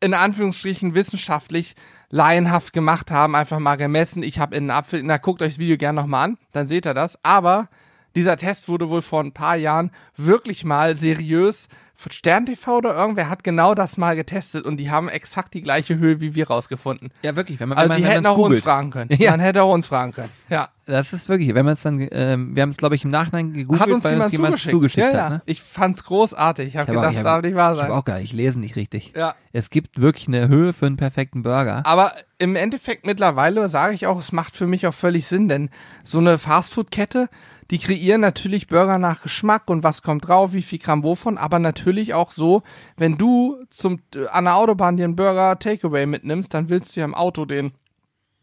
[0.00, 1.74] in Anführungsstrichen wissenschaftlich
[2.10, 4.22] laienhaft gemacht haben, einfach mal gemessen.
[4.22, 6.86] Ich habe in einen Apfel, na guckt euch das Video gerne nochmal an, dann seht
[6.86, 7.22] ihr das.
[7.22, 7.68] Aber
[8.14, 11.68] dieser Test wurde wohl vor ein paar Jahren wirklich mal seriös
[12.10, 15.98] Stern TV oder irgendwer hat genau das mal getestet und die haben exakt die gleiche
[15.98, 17.10] Höhe wie wir rausgefunden.
[17.22, 17.60] Ja, wirklich.
[17.60, 18.54] Wenn man, also wenn die man, hätten auch googelt.
[18.56, 19.10] uns fragen können.
[19.20, 19.32] Ja.
[19.32, 20.30] Man hätte auch uns fragen können.
[20.48, 20.70] Ja.
[20.86, 23.52] Das ist wirklich, wenn man es dann, ähm, wir haben es glaube ich im Nachhinein
[23.52, 25.30] gegoogelt, hat uns weil uns jemand zugeschickt, zugeschickt ja, hat.
[25.30, 25.42] Ne?
[25.46, 26.68] Ich fand's großartig.
[26.68, 27.86] Ich habe gedacht, das darf nicht wahr sein.
[27.86, 29.12] Ich habe auch nicht, ich lese nicht richtig.
[29.14, 29.34] Ja.
[29.52, 31.86] Es gibt wirklich eine Höhe für einen perfekten Burger.
[31.86, 35.70] Aber im Endeffekt mittlerweile sage ich auch, es macht für mich auch völlig Sinn, denn
[36.02, 37.28] so eine Fastfood-Kette,
[37.70, 41.58] die kreieren natürlich Burger nach Geschmack und was kommt drauf, wie viel Gramm wovon, aber
[41.58, 42.62] natürlich auch so,
[42.96, 47.00] wenn du zum, äh, an der Autobahn dir einen Burger Takeaway mitnimmst, dann willst du
[47.00, 47.72] ja im Auto den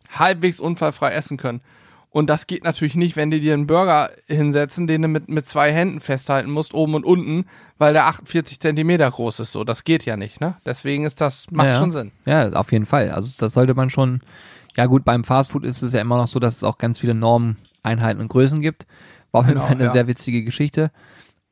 [0.09, 1.61] halbwegs unfallfrei essen können.
[2.09, 5.47] Und das geht natürlich nicht, wenn die dir einen Burger hinsetzen, den du mit, mit
[5.47, 7.45] zwei Händen festhalten musst, oben und unten,
[7.77, 9.51] weil der 48 Zentimeter groß ist.
[9.51, 10.55] So, das geht ja nicht, ne?
[10.65, 12.11] Deswegen ist das, macht ja, schon Sinn.
[12.25, 13.11] Ja, auf jeden Fall.
[13.11, 14.21] Also das sollte man schon,
[14.75, 17.13] ja gut, beim Fastfood ist es ja immer noch so, dass es auch ganz viele
[17.13, 18.87] Normen, Einheiten und Größen gibt.
[19.31, 19.91] War auf jeden genau, Fall eine ja.
[19.91, 20.91] sehr witzige Geschichte.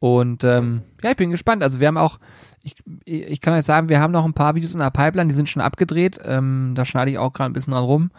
[0.06, 1.64] Und ähm, ja, ich bin gespannt.
[1.64, 2.20] Also wir haben auch,
[2.62, 2.76] ich,
[3.06, 5.50] ich kann euch sagen, wir haben noch ein paar Videos in der Pipeline, die sind
[5.50, 6.20] schon abgedreht.
[6.24, 8.12] Ähm, da schneide ich auch gerade ein bisschen dran rum.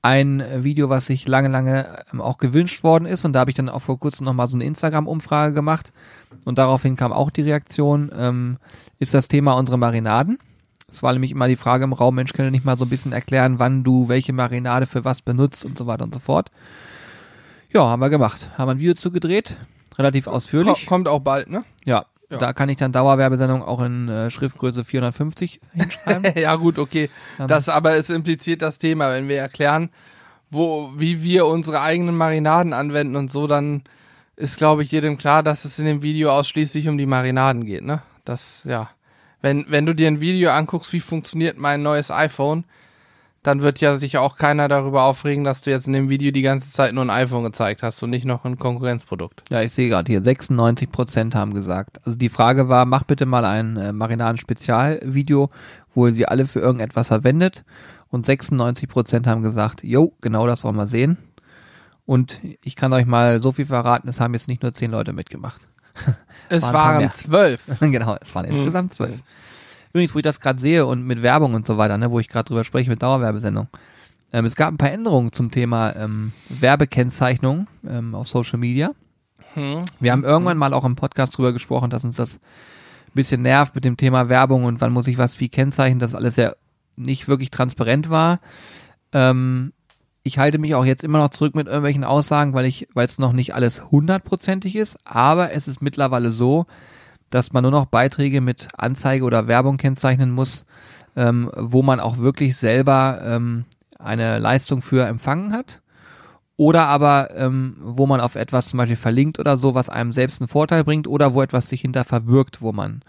[0.00, 3.26] Ein Video, was sich lange, lange ähm, auch gewünscht worden ist.
[3.26, 5.92] Und da habe ich dann auch vor kurzem nochmal so eine Instagram-Umfrage gemacht.
[6.46, 8.56] Und daraufhin kam auch die Reaktion, ähm,
[8.98, 10.38] ist das Thema unsere Marinaden.
[10.90, 13.12] Es war nämlich immer die Frage im Raum, Mensch, könnte nicht mal so ein bisschen
[13.12, 16.50] erklären, wann du welche Marinade für was benutzt und so weiter und so fort.
[17.74, 18.48] Ja, haben wir gemacht.
[18.56, 19.58] Haben ein Video zugedreht,
[19.98, 20.86] relativ ausführlich.
[20.86, 21.64] Kommt auch bald, ne?
[21.84, 22.38] Ja, ja.
[22.38, 26.32] Da kann ich dann Dauerwerbesendung auch in äh, Schriftgröße 450 hinschreiben.
[26.40, 27.08] ja, gut, okay.
[27.38, 27.46] Ähm.
[27.46, 29.90] Das aber es impliziert das Thema, wenn wir erklären,
[30.50, 33.84] wo, wie wir unsere eigenen Marinaden anwenden und so, dann
[34.34, 37.84] ist, glaube ich, jedem klar, dass es in dem Video ausschließlich um die Marinaden geht,
[37.84, 38.02] ne?
[38.24, 38.90] Das, ja.
[39.40, 42.64] Wenn, wenn du dir ein Video anguckst, wie funktioniert mein neues iPhone,
[43.46, 46.42] dann wird ja sich auch keiner darüber aufregen, dass du jetzt in dem Video die
[46.42, 49.44] ganze Zeit nur ein iPhone gezeigt hast und nicht noch ein Konkurrenzprodukt.
[49.50, 52.00] Ja, ich sehe gerade hier, 96 Prozent haben gesagt.
[52.04, 55.50] Also die Frage war, mach bitte mal ein äh, Marinaden-Spezialvideo,
[55.94, 57.64] wo ihr sie alle für irgendetwas verwendet.
[58.08, 61.16] Und 96 Prozent haben gesagt, jo, genau das wollen wir sehen.
[62.04, 65.12] Und ich kann euch mal so viel verraten, es haben jetzt nicht nur zehn Leute
[65.12, 65.68] mitgemacht.
[66.48, 67.66] Es Waren waren zwölf.
[67.80, 69.18] genau, es waren insgesamt zwölf.
[69.96, 72.28] Übrigens, wo ich das gerade sehe und mit Werbung und so weiter, ne, wo ich
[72.28, 73.68] gerade drüber spreche mit Dauerwerbesendung.
[74.30, 78.90] Ähm, es gab ein paar Änderungen zum Thema ähm, Werbekennzeichnung ähm, auf Social Media.
[79.54, 79.80] Hm.
[79.98, 83.74] Wir haben irgendwann mal auch im Podcast drüber gesprochen, dass uns das ein bisschen nervt
[83.74, 86.52] mit dem Thema Werbung und wann muss ich was wie kennzeichnen, dass alles ja
[86.96, 88.40] nicht wirklich transparent war.
[89.12, 89.72] Ähm,
[90.24, 93.16] ich halte mich auch jetzt immer noch zurück mit irgendwelchen Aussagen, weil ich, weil es
[93.16, 96.66] noch nicht alles hundertprozentig ist, aber es ist mittlerweile so,
[97.30, 100.64] dass man nur noch Beiträge mit Anzeige oder Werbung kennzeichnen muss,
[101.16, 103.64] ähm, wo man auch wirklich selber ähm,
[103.98, 105.80] eine Leistung für empfangen hat.
[106.58, 110.40] Oder aber, ähm, wo man auf etwas zum Beispiel verlinkt oder so, was einem selbst
[110.40, 113.02] einen Vorteil bringt, oder wo etwas sich hinter verbirgt, wo man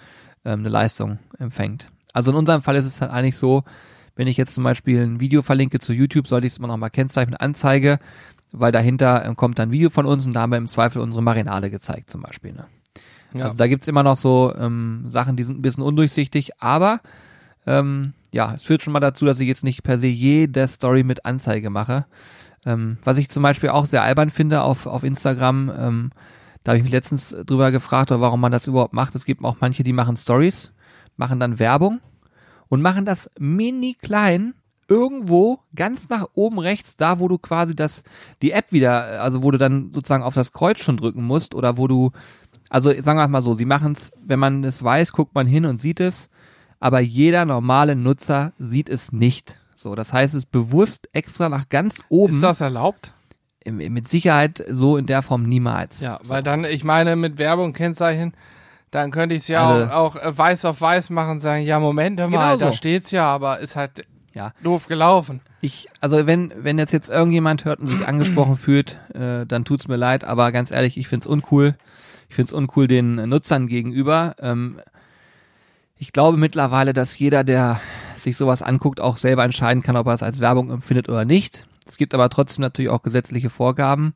[0.43, 1.89] ähm, eine Leistung empfängt.
[2.11, 3.63] Also in unserem Fall ist es halt eigentlich so,
[4.15, 6.77] wenn ich jetzt zum Beispiel ein Video verlinke zu YouTube, sollte ich es immer noch
[6.77, 7.99] mal kennzeichnen Anzeige,
[8.51, 11.01] weil dahinter ähm, kommt dann ein Video von uns und da haben wir im Zweifel
[11.01, 12.53] unsere Marinade gezeigt zum Beispiel.
[12.53, 12.65] Ne?
[13.39, 13.45] Ja.
[13.45, 17.01] Also da gibt's immer noch so ähm, Sachen, die sind ein bisschen undurchsichtig, aber
[17.65, 21.03] ähm, ja, es führt schon mal dazu, dass ich jetzt nicht per se jede Story
[21.03, 22.05] mit Anzeige mache.
[22.65, 26.11] Ähm, was ich zum Beispiel auch sehr albern finde auf, auf Instagram, ähm,
[26.63, 29.15] da habe ich mich letztens drüber gefragt, warum man das überhaupt macht.
[29.15, 30.73] Es gibt auch manche, die machen Stories,
[31.15, 32.01] machen dann Werbung
[32.67, 34.53] und machen das mini klein
[34.89, 38.03] irgendwo ganz nach oben rechts, da wo du quasi das,
[38.41, 41.77] die App wieder, also wo du dann sozusagen auf das Kreuz schon drücken musst oder
[41.77, 42.11] wo du,
[42.69, 45.65] also sagen wir mal so, sie machen es, wenn man es weiß, guckt man hin
[45.65, 46.29] und sieht es,
[46.79, 49.59] aber jeder normale Nutzer sieht es nicht.
[49.75, 52.33] So, das heißt, es ist bewusst extra nach ganz oben.
[52.33, 53.11] Ist das erlaubt?
[53.65, 55.99] Mit Sicherheit so in der Form niemals.
[55.99, 56.29] Ja, so.
[56.29, 58.33] weil dann, ich meine, mit Werbung kennzeichnen,
[58.91, 61.63] dann könnte ich es ja Also- auch, auch äh, weiß auf weiß machen und sagen,
[61.63, 62.73] ja, Moment mal, Genau da so.
[62.73, 64.53] steht's ja, aber ist halt ja.
[64.63, 65.41] doof gelaufen.
[65.61, 69.87] Ich, also wenn, wenn jetzt jetzt irgendjemand hört und sich angesprochen fühlt, äh, dann tut's
[69.87, 71.75] mir leid, aber ganz ehrlich, ich find's uncool.
[72.29, 74.35] Ich find's uncool den Nutzern gegenüber.
[74.39, 74.79] Ähm,
[75.97, 77.81] ich glaube mittlerweile, dass jeder, der
[78.15, 81.65] sich sowas anguckt, auch selber entscheiden kann, ob er es als Werbung empfindet oder nicht.
[81.87, 84.13] Es gibt aber trotzdem natürlich auch gesetzliche Vorgaben.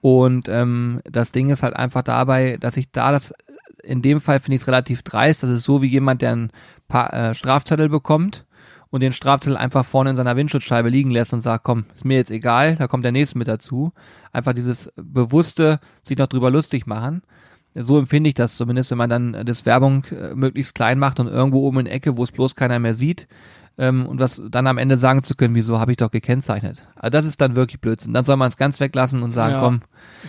[0.00, 3.34] Und ähm, das Ding ist halt einfach dabei, dass ich da das,
[3.82, 5.42] in dem Fall finde ich es relativ dreist.
[5.42, 6.50] Das ist so wie jemand, der einen
[6.86, 8.46] paar, äh, Strafzettel bekommt
[8.90, 12.16] und den Strafzettel einfach vorne in seiner Windschutzscheibe liegen lässt und sagt, komm, ist mir
[12.16, 13.92] jetzt egal, da kommt der nächste mit dazu.
[14.32, 17.22] Einfach dieses bewusste sich noch drüber lustig machen.
[17.74, 21.20] So empfinde ich das zumindest, wenn man dann äh, das Werbung äh, möglichst klein macht
[21.20, 23.28] und irgendwo oben in der Ecke, wo es bloß keiner mehr sieht,
[23.80, 26.88] ähm, und was dann am Ende sagen zu können, wieso habe ich doch gekennzeichnet.
[26.96, 28.12] Also das ist dann wirklich Blödsinn.
[28.12, 29.60] Dann soll man es ganz weglassen und sagen, Ja.
[29.60, 29.80] komm,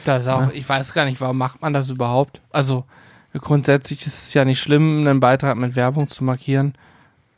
[0.05, 0.51] Das ist auch, Ja.
[0.53, 2.41] ich weiß gar nicht, warum macht man das überhaupt?
[2.51, 2.85] Also,
[3.33, 6.75] grundsätzlich ist es ja nicht schlimm, einen Beitrag mit Werbung zu markieren,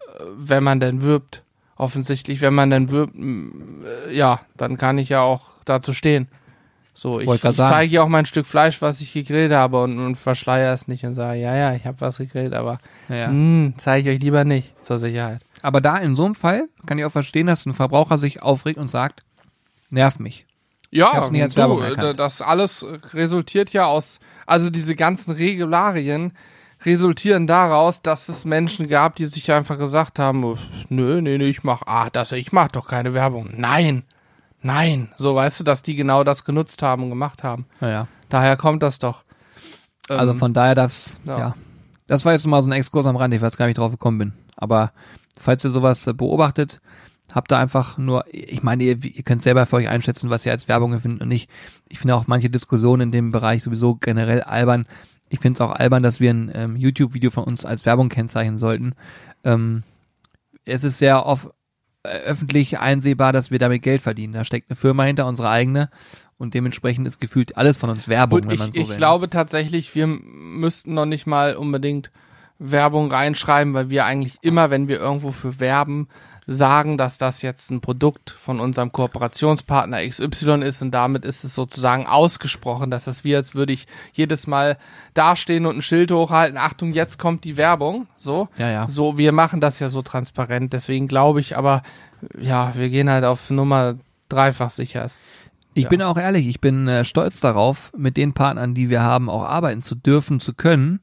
[0.01, 1.43] äh, wenn man denn wirbt.
[1.77, 3.15] Offensichtlich, wenn man denn wirbt,
[4.11, 6.27] ja, dann kann ich ja auch dazu stehen.
[7.01, 10.17] So, ich, ich zeige ja auch mein Stück Fleisch, was ich gegrillt habe und, und
[10.17, 12.77] verschleier es nicht und sage, ja, ja, ich habe was gegrillt, aber
[13.09, 13.25] ja.
[13.25, 15.41] hm, zeige ich euch lieber nicht, zur Sicherheit.
[15.63, 18.77] Aber da in so einem Fall kann ich auch verstehen, dass ein Verbraucher sich aufregt
[18.77, 19.23] und sagt,
[19.89, 20.45] nervt mich.
[20.91, 22.85] Ich Ja, du, äh, das alles
[23.15, 26.33] resultiert ja aus, also diese ganzen Regularien
[26.85, 30.55] resultieren daraus, dass es Menschen gab, die sich einfach gesagt haben,
[30.89, 33.49] nö, nee, nee, ich mach, ah, das, ich mach doch keine Werbung.
[33.57, 34.03] Nein,
[34.61, 35.11] nein.
[35.17, 37.65] So, weißt du, dass die genau das genutzt haben und gemacht haben.
[37.79, 38.07] Naja.
[38.29, 39.23] Daher kommt das doch.
[40.07, 41.37] Also Ähm, von daher darf's, ja.
[41.37, 41.55] ja.
[42.07, 43.83] Das war jetzt mal so ein Exkurs am Rand, ich weiß gar nicht, wie ich
[43.83, 44.33] drauf gekommen bin.
[44.55, 44.91] Aber
[45.39, 46.81] falls ihr sowas äh, beobachtet,
[47.31, 50.51] habt ihr einfach nur, ich meine, ihr, ihr könnt selber für euch einschätzen, was ihr
[50.51, 51.49] als Werbung empfindet und nicht.
[51.87, 54.85] Ich finde auch manche Diskussionen in dem Bereich sowieso generell albern.
[55.29, 58.57] Ich finde es auch albern, dass wir ein ähm, YouTube-Video von uns als Werbung kennzeichnen
[58.57, 58.93] sollten.
[59.45, 59.83] Ähm,
[60.65, 61.49] es ist sehr oft
[62.03, 64.33] öffentlich einsehbar, dass wir damit Geld verdienen.
[64.33, 65.89] Da steckt eine Firma hinter, unsere eigene.
[66.37, 68.97] Und dementsprechend ist gefühlt alles von uns Werbung, Gut, wenn ich, man so ich will.
[68.97, 72.11] glaube tatsächlich, wir müssten noch nicht mal unbedingt
[72.57, 76.07] Werbung reinschreiben, weil wir eigentlich immer, wenn wir irgendwo für werben,
[76.53, 81.55] sagen, dass das jetzt ein Produkt von unserem Kooperationspartner XY ist und damit ist es
[81.55, 84.77] sozusagen ausgesprochen, dass das wie als würde ich jedes Mal
[85.13, 88.47] dastehen und ein Schild hochhalten, Achtung, jetzt kommt die Werbung, so.
[88.57, 88.87] Ja, ja.
[88.87, 91.83] So, wir machen das ja so transparent, deswegen glaube ich, aber
[92.39, 93.95] ja, wir gehen halt auf Nummer
[94.29, 95.07] dreifach sicher.
[95.73, 95.89] Ich Ja.
[95.89, 99.43] bin auch ehrlich, ich bin äh, stolz darauf, mit den Partnern, die wir haben, auch
[99.45, 100.99] arbeiten zu dürfen, zu können.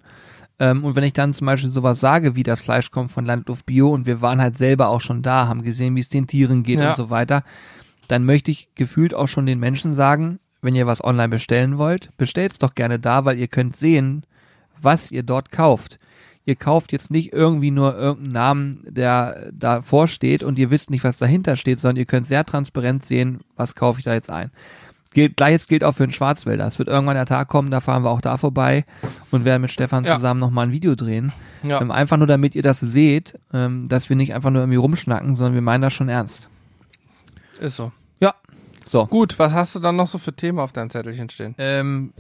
[0.60, 3.66] Ähm, und wenn ich dann zum Beispiel sowas sage, wie das Fleisch kommt von Landluft
[3.66, 6.62] Bio und wir waren halt selber auch schon da, haben gesehen, wie es den Tieren
[6.62, 6.90] geht Ja.
[6.90, 7.44] und so weiter,
[8.08, 12.10] dann möchte ich gefühlt auch schon den Menschen sagen, wenn ihr was online bestellen wollt,
[12.16, 14.24] bestellt's doch gerne da, weil ihr könnt sehen,
[14.80, 15.98] was ihr dort kauft.
[16.44, 21.04] Ihr kauft jetzt nicht irgendwie nur irgendeinen Namen, der davor steht und ihr wisst nicht,
[21.04, 24.50] was dahinter steht, sondern ihr könnt sehr transparent sehen, was kaufe ich da jetzt ein.
[25.18, 26.64] Gilt, gleiches gilt auch für den Schwarzwälder.
[26.66, 28.84] Es wird irgendwann der Tag kommen, da fahren wir auch da vorbei
[29.32, 30.14] und werden mit Stefan Ja.
[30.14, 31.32] zusammen nochmal ein Video drehen.
[31.64, 31.80] Ja.
[31.80, 35.34] Ähm, einfach nur, damit ihr das seht, ähm, dass wir nicht einfach nur irgendwie rumschnacken,
[35.34, 36.50] sondern wir meinen das schon ernst.
[37.60, 37.90] Ist so.
[38.20, 38.34] Ja.
[38.84, 39.06] So.
[39.06, 41.56] Gut, was hast du dann noch so für Themen auf deinem Zettelchen stehen?
[41.58, 42.12] Ähm,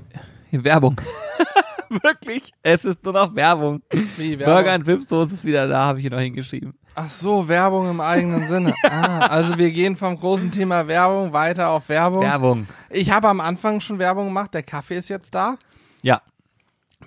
[0.50, 1.00] Werbung.
[2.02, 2.52] Wirklich?
[2.62, 3.82] Es ist nur noch Werbung.
[4.16, 6.74] Wie, Burger and Wipsoße ist wieder da, habe ich hier noch hingeschrieben.
[6.94, 8.74] Ach so, Werbung im eigenen Sinne.
[8.84, 12.22] Ah, also wir gehen vom großen Thema Werbung weiter auf Werbung.
[12.22, 12.66] Werbung.
[12.90, 15.56] Ich habe am Anfang schon Werbung gemacht, der Kaffee ist jetzt da.
[16.02, 16.20] Ja.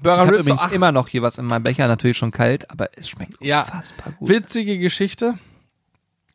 [0.02, 2.70] Burger Ich habe übrigens ach, immer noch hier was in meinem Becher, natürlich schon kalt,
[2.72, 3.62] aber es schmeckt Ja.
[3.64, 4.30] unfassbar gut.
[4.30, 5.38] witzige Geschichte.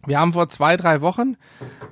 [0.07, 1.37] Wir haben vor zwei, drei Wochen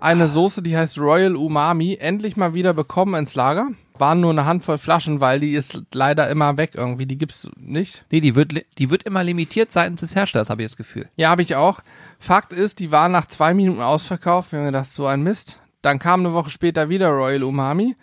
[0.01, 3.69] eine Soße, die heißt Royal Umami, endlich mal wieder bekommen ins Lager.
[3.97, 7.07] Waren nur eine Handvoll Flaschen, weil die ist leider immer weg irgendwie.
[7.07, 8.05] Die gibt's nicht.
[8.11, 11.09] Nee, die wird, die wird immer limitiert seitens des Herstellers, habe ich das Gefühl.
[11.15, 11.81] Ja, habe ich auch.
[12.19, 14.51] Fakt ist, die waren nach zwei Minuten ausverkauft.
[14.51, 15.61] Wir haben gedacht, so ein Mist.
[15.81, 17.95] Dann kam eine Woche später wieder Royal Umami.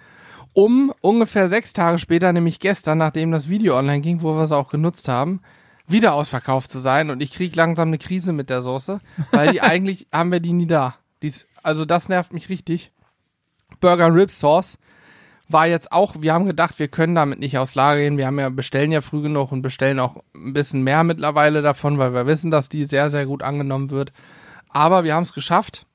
[0.54, 4.52] Um ungefähr sechs Tage später, nämlich gestern, nachdem das Video online ging, wo wir es
[4.52, 5.42] auch genutzt haben,
[5.88, 7.10] wieder ausverkauft zu sein.
[7.10, 10.54] Und ich krieg langsam eine Krise mit der Soße, weil die eigentlich haben wir die
[10.54, 10.96] nie da.
[11.22, 12.92] Die ist, also das nervt mich richtig.
[13.80, 14.78] Burger Rib Sauce
[15.54, 18.18] war jetzt auch, wir haben gedacht, wir können damit nicht aufs Lager gehen.
[18.18, 21.98] Wir haben ja, bestellen ja früh genug und bestellen auch ein bisschen mehr mittlerweile davon,
[21.98, 24.14] weil wir wissen, dass die sehr, sehr gut angenommen wird.
[24.70, 25.86] Aber wir haben es geschafft.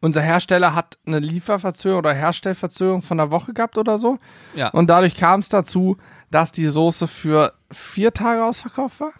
[0.00, 4.18] Unser Hersteller hat eine Lieferverzögerung oder Herstellverzögerung von einer Woche gehabt oder so.
[4.54, 4.68] Ja.
[4.68, 5.96] Und dadurch kam es dazu,
[6.30, 9.12] dass die Soße für vier Tage ausverkauft war.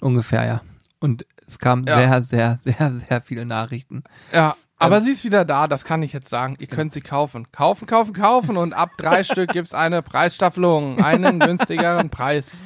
[0.00, 0.62] Ungefähr, ja.
[1.00, 1.96] Und es kamen Ja.
[1.96, 4.04] sehr, sehr, sehr, sehr viele Nachrichten.
[4.32, 6.56] Ja, aber sie ist wieder da, das kann ich jetzt sagen.
[6.58, 7.50] Ihr könnt sie kaufen.
[7.52, 12.62] Kaufen, kaufen, kaufen und ab drei Stück gibt's eine Preisstaffelung, einen günstigeren Preis.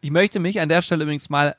[0.00, 1.56] Ich möchte mich an der Stelle übrigens mal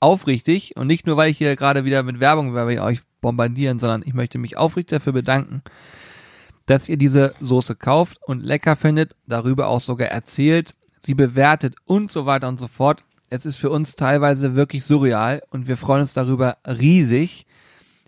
[0.00, 3.78] aufrichtig und nicht nur, weil ich hier gerade wieder mit Werbung, weil wir euch bombardieren,
[3.78, 5.62] sondern ich möchte mich aufrichtig dafür bedanken,
[6.66, 12.10] dass ihr diese Soße kauft und lecker findet, darüber auch sogar erzählt, sie bewertet und
[12.10, 13.02] so weiter und so fort.
[13.30, 17.46] Es ist für uns teilweise wirklich surreal und wir freuen uns darüber riesig,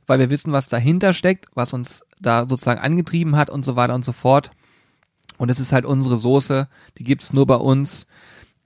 [0.06, 3.94] weil wir wissen, was dahinter steckt, was uns da sozusagen angetrieben hat und so weiter
[3.94, 4.50] und so fort.
[5.38, 8.06] Und es ist halt unsere Soße, die gibt's nur bei uns.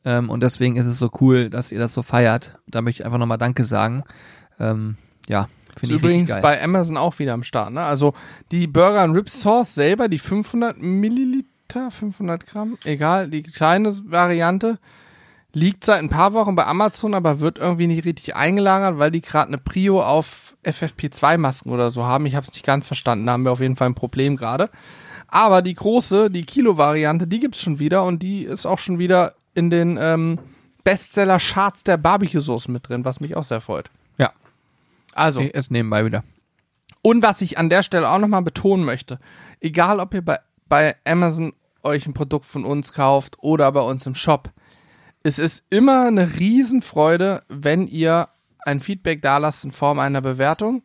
[0.05, 2.59] Ähm, und deswegen ist es so cool, dass ihr das so feiert.
[2.66, 4.05] Da möchte ich einfach nochmal Danke sagen.
[4.59, 4.97] Ähm,
[5.28, 7.72] ja, finde ich übrigens bei Amazon auch wieder am Start.
[7.72, 7.82] Ne?
[7.82, 8.14] Also
[8.51, 14.78] die Burger and Rib Sauce selber, die 500 Milliliter, 500 Gramm, egal, die kleine Variante,
[15.53, 19.20] liegt seit ein paar Wochen bei Amazon, aber wird irgendwie nicht richtig eingelagert, weil die
[19.20, 22.26] gerade eine Prio auf FFP2-Masken oder so haben.
[22.26, 24.70] Ich habe es nicht ganz verstanden, da haben wir auf jeden Fall ein Problem gerade.
[25.28, 29.34] Aber die große, die Kilo-Variante, die gibt's schon wieder und die ist auch schon wieder
[29.55, 30.38] in den ähm,
[30.84, 33.90] Bestseller-Charts der Barbecue-Soßen mit drin, was mich auch sehr freut.
[34.18, 34.32] ja,
[35.14, 36.24] Also, ich esse nebenbei wieder.
[37.03, 39.18] und was ich an der Stelle auch nochmal betonen möchte,
[39.61, 40.38] egal ob ihr bei,
[40.68, 44.51] bei Amazon euch ein Produkt von uns kauft oder bei uns im Shop,
[45.22, 48.28] es ist immer eine Riesenfreude, wenn ihr
[48.64, 50.82] ein Feedback da lasst in Form einer Bewertung.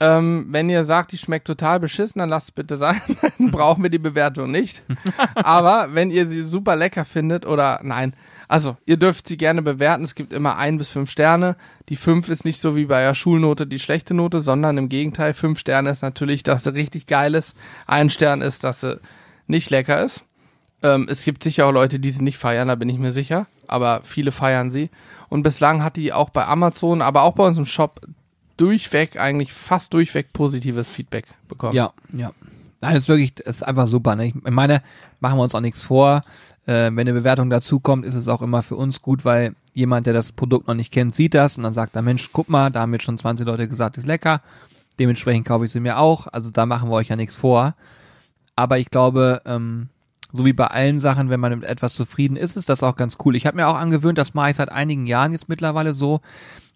[0.00, 3.00] Ähm, wenn ihr sagt, die schmeckt total beschissen, dann lasst es bitte sein.
[3.38, 4.82] Dann brauchen wir die Bewertung nicht.
[5.34, 8.14] Aber wenn ihr sie super lecker findet oder nein,
[8.46, 10.04] also ihr dürft sie gerne bewerten.
[10.04, 11.56] Es gibt immer ein bis fünf Sterne.
[11.88, 15.34] Die fünf ist nicht so wie bei der Schulnote die schlechte Note, sondern im Gegenteil,
[15.34, 17.56] fünf Sterne ist natürlich, dass sie richtig geil ist.
[17.88, 19.00] Ein Stern ist, dass sie
[19.48, 20.24] nicht lecker ist.
[20.82, 23.46] Ähm, es gibt sicher auch Leute, die sie nicht feiern, da bin ich mir sicher.
[23.66, 24.90] Aber viele feiern sie.
[25.28, 28.00] Und bislang hat die auch bei Amazon, aber auch bei uns im Shop
[28.56, 31.74] durchweg, eigentlich fast durchweg positives Feedback bekommen.
[31.74, 32.32] Ja, ja.
[32.80, 34.14] Nein, das ist wirklich, das ist einfach super.
[34.14, 34.26] Ne?
[34.26, 34.82] Ich meine,
[35.20, 36.22] machen wir uns auch nichts vor.
[36.66, 40.06] Äh, wenn eine Bewertung dazu kommt, ist es auch immer für uns gut, weil jemand,
[40.06, 42.70] der das Produkt noch nicht kennt, sieht das und dann sagt er, Mensch, guck mal,
[42.70, 44.42] da haben jetzt schon 20 Leute gesagt, ist lecker.
[44.98, 46.26] Dementsprechend kaufe ich sie mir auch.
[46.28, 47.74] Also da machen wir euch ja nichts vor.
[48.54, 49.88] Aber ich glaube, ähm,
[50.32, 53.16] so wie bei allen Sachen, wenn man mit etwas zufrieden ist, ist das auch ganz
[53.24, 53.34] cool.
[53.36, 56.20] Ich habe mir auch angewöhnt, das mache ich seit einigen Jahren jetzt mittlerweile so,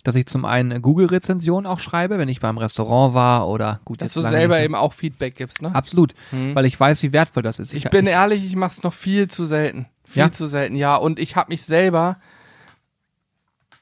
[0.05, 4.15] dass ich zum einen Google-Rezensionen auch schreibe, wenn ich beim Restaurant war oder gut, Dass
[4.15, 5.73] jetzt du selber eben auch Feedback gibst, ne?
[5.75, 6.55] Absolut, Hm.
[6.55, 7.73] weil ich weiß, wie wertvoll das ist.
[7.75, 9.87] Ich bin ehrlich, ich mach's noch viel zu selten.
[10.05, 10.33] Viel Ja?
[10.33, 10.97] zu selten, ja.
[10.97, 12.17] Und ich habe mich selber.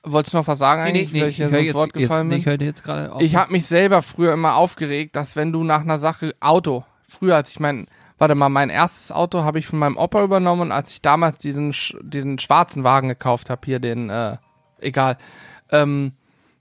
[0.03, 1.91] Wolltest du noch was sagen nee, nee, eigentlich, nee, weil ich ich ins jetzt, Wort
[1.95, 2.55] jetzt, gefallen nee, bin?
[2.55, 3.13] ich jetzt gerade.
[3.23, 7.37] Ich habe mich selber früher immer aufgeregt, dass wenn du nach einer Sache Auto, früher
[7.37, 7.87] als ich mein,
[8.21, 11.39] warte mal, mein erstes Auto habe ich von meinem Opa übernommen und als ich damals
[11.39, 14.37] diesen diesen schwarzen Wagen gekauft habe, hier den, äh,
[14.79, 15.17] egal,
[15.71, 16.13] ähm,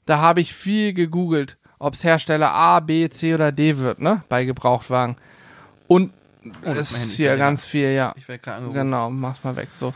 [0.06, 4.46] da habe ich viel gegoogelt, ob's Hersteller A, B, C oder D wird, ne, bei
[4.46, 5.18] Gebrauchtwagen.
[5.88, 6.14] Und
[6.62, 7.36] es ist hier ja.
[7.36, 8.14] ganz viel, ja.
[8.16, 8.80] ich werde gerade angerufen.
[8.80, 9.94] Genau, mach's mal weg so.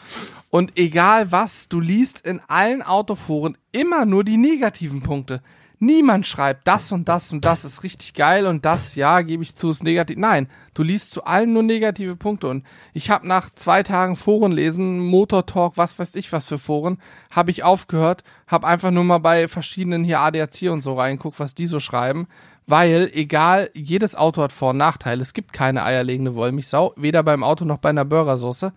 [0.49, 5.41] Und egal was, du liest in allen Autoforen immer nur die negativen Punkte.
[5.85, 9.53] Niemand schreibt, das und das und das ist richtig geil und das, ja, gebe ich
[9.55, 10.15] zu, ist negativ.
[10.17, 12.47] Nein, du liest zu allen nur negative Punkte.
[12.47, 12.63] Und
[12.93, 16.99] ich habe nach zwei Tagen Foren lesen, Motor Talk, was weiß ich was für Foren,
[17.31, 21.53] habe ich aufgehört, habe einfach nur mal bei verschiedenen hier ADAC und so reinguckt, was
[21.53, 22.27] die so schreiben.
[22.65, 25.21] Weil, egal, jedes Auto hat Vor- und Nachteile.
[25.21, 28.71] Es gibt keine eierlegende Wollmilchsau, weder beim Auto noch bei einer Burgersoße.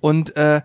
[0.00, 0.62] Und äh,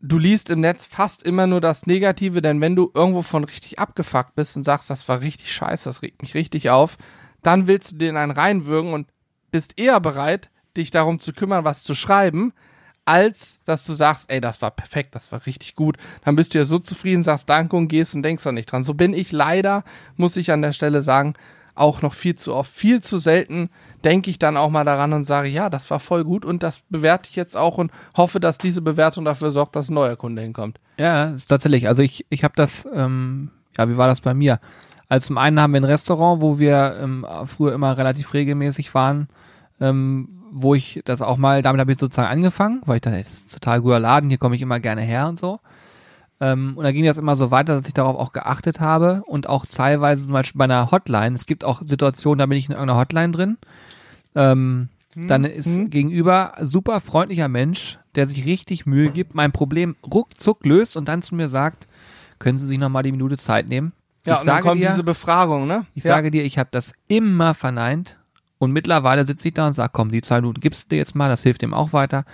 [0.00, 3.78] du liest im Netz fast immer nur das Negative, denn wenn du irgendwo von richtig
[3.78, 6.96] abgefuckt bist und sagst, das war richtig scheiße, das regt mich richtig auf,
[7.42, 9.08] dann willst du den einen reinwürgen und
[9.50, 12.52] bist eher bereit, dich darum zu kümmern, was zu schreiben,
[13.04, 15.96] als dass du sagst, ey, das war perfekt, das war richtig gut.
[16.24, 18.84] Dann bist du ja so zufrieden, sagst Danke und gehst und denkst da nicht dran.
[18.84, 19.84] So bin ich leider,
[20.16, 21.34] muss ich an der Stelle sagen,
[21.76, 23.70] auch noch viel zu oft, viel zu selten
[24.04, 26.80] denke ich dann auch mal daran und sage, ja, das war voll gut und das
[26.88, 30.42] bewerte ich jetzt auch und hoffe, dass diese Bewertung dafür sorgt, dass ein neuer Kunde
[30.42, 30.78] hinkommt.
[30.96, 31.88] Ja, ist tatsächlich.
[31.88, 34.60] Also ich, ich habe das, ähm, ja, wie war das bei mir?
[35.08, 39.28] Also zum einen haben wir ein Restaurant, wo wir ähm, früher immer relativ regelmäßig waren,
[39.80, 43.28] ähm, wo ich das auch mal, damit habe ich sozusagen angefangen, weil ich dachte, das
[43.28, 45.60] ist ein total guter Laden, hier komme ich immer gerne her und so.
[46.40, 49.48] Ähm, und da ging das immer so weiter, dass ich darauf auch geachtet habe und
[49.48, 51.34] auch teilweise zum Beispiel bei einer Hotline.
[51.34, 53.58] Es gibt auch Situationen, da bin ich in irgendeiner Hotline drin.
[54.34, 55.90] Ähm, hm, dann ist hm.
[55.90, 61.22] gegenüber super freundlicher Mensch, der sich richtig Mühe gibt, mein Problem ruckzuck löst und dann
[61.22, 61.86] zu mir sagt,
[62.38, 63.92] können Sie sich noch mal die Minute Zeit nehmen?
[64.26, 65.86] Ja, ich und dann kommt dir, diese Befragung, ne?
[65.94, 66.14] Ich ja.
[66.14, 68.18] sage dir, ich habe das immer verneint
[68.58, 71.14] und mittlerweile sitze ich da und sage, komm, die zwei Minuten gibst du dir jetzt
[71.14, 72.24] mal, das hilft dem auch weiter.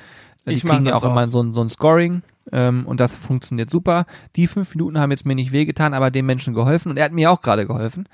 [0.49, 3.17] Die ich kriegen ja auch, auch, immer so ein, so ein Scoring ähm, und das
[3.17, 4.07] funktioniert super.
[4.37, 7.13] Die fünf Minuten haben jetzt mir nicht wehgetan, aber dem Menschen geholfen und er hat
[7.13, 8.09] mir auch gerade geholfen.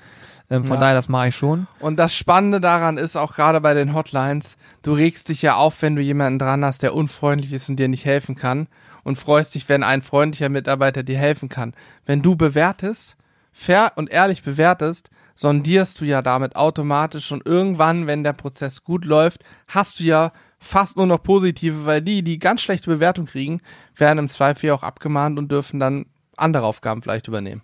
[0.51, 0.81] Ähm, von ja.
[0.81, 1.67] daher, das mache ich schon.
[1.79, 5.81] Und das Spannende daran ist auch gerade bei den Hotlines, du regst dich ja auf,
[5.81, 8.67] wenn du jemanden dran hast, der unfreundlich ist und dir nicht helfen kann
[9.03, 11.73] und freust dich, wenn ein freundlicher Mitarbeiter dir helfen kann.
[12.05, 13.15] Wenn du bewertest,
[13.51, 19.05] fair und ehrlich bewertest, sondierst du ja damit automatisch und irgendwann, wenn der Prozess gut
[19.05, 23.61] läuft, hast du ja fast nur noch positive, weil die, die ganz schlechte Bewertung kriegen,
[23.95, 26.05] werden im Zweifel auch abgemahnt und dürfen dann
[26.37, 27.61] andere Aufgaben vielleicht übernehmen.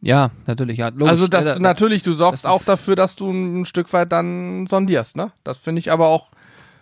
[0.00, 0.88] Ja, natürlich, ja.
[0.88, 1.08] Logisch.
[1.08, 4.66] Also das ja, da, natürlich, du sorgst auch dafür, dass du ein Stück weit dann
[4.66, 5.32] sondierst, ne?
[5.44, 6.30] Das finde ich aber auch,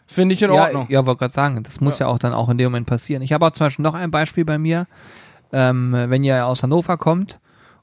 [0.07, 0.87] finde ich in ja, Ordnung.
[0.89, 2.07] Ja, wollte gerade sagen, das muss ja.
[2.07, 2.13] ja.
[2.13, 3.23] auch dann auch in dem Moment passieren.
[3.23, 4.87] Ich habe auch zum Beispiel noch ein Beispiel bei mir,
[5.53, 7.41] ähm, wenn ihr aus Hannover kommt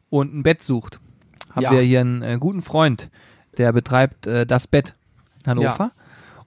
[0.10, 1.02] und ein Bett sucht,
[1.50, 1.72] habt ja.
[1.72, 3.10] wir hier einen äh, guten Freund,
[3.58, 4.96] der betreibt äh, das Bett
[5.44, 5.92] in Hannover.
[5.98, 6.05] Ja.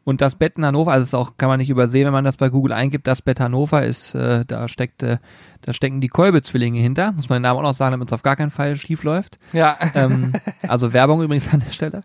[0.09, 2.39] Und das Bett in Hannover, also das auch, kann man nicht übersehen, wenn man das
[2.39, 5.19] bei Google eingibt, das Bett Hannover ist, äh, da steckt, äh,
[5.61, 8.23] da stecken die Kolbe-Zwillinge hinter, muss man den Namen auch noch sagen, damit es auf
[8.23, 9.37] gar keinen Fall schief läuft.
[9.53, 9.77] Ja.
[9.95, 10.33] Ähm,
[10.67, 12.01] also Werbung übrigens an der Stelle.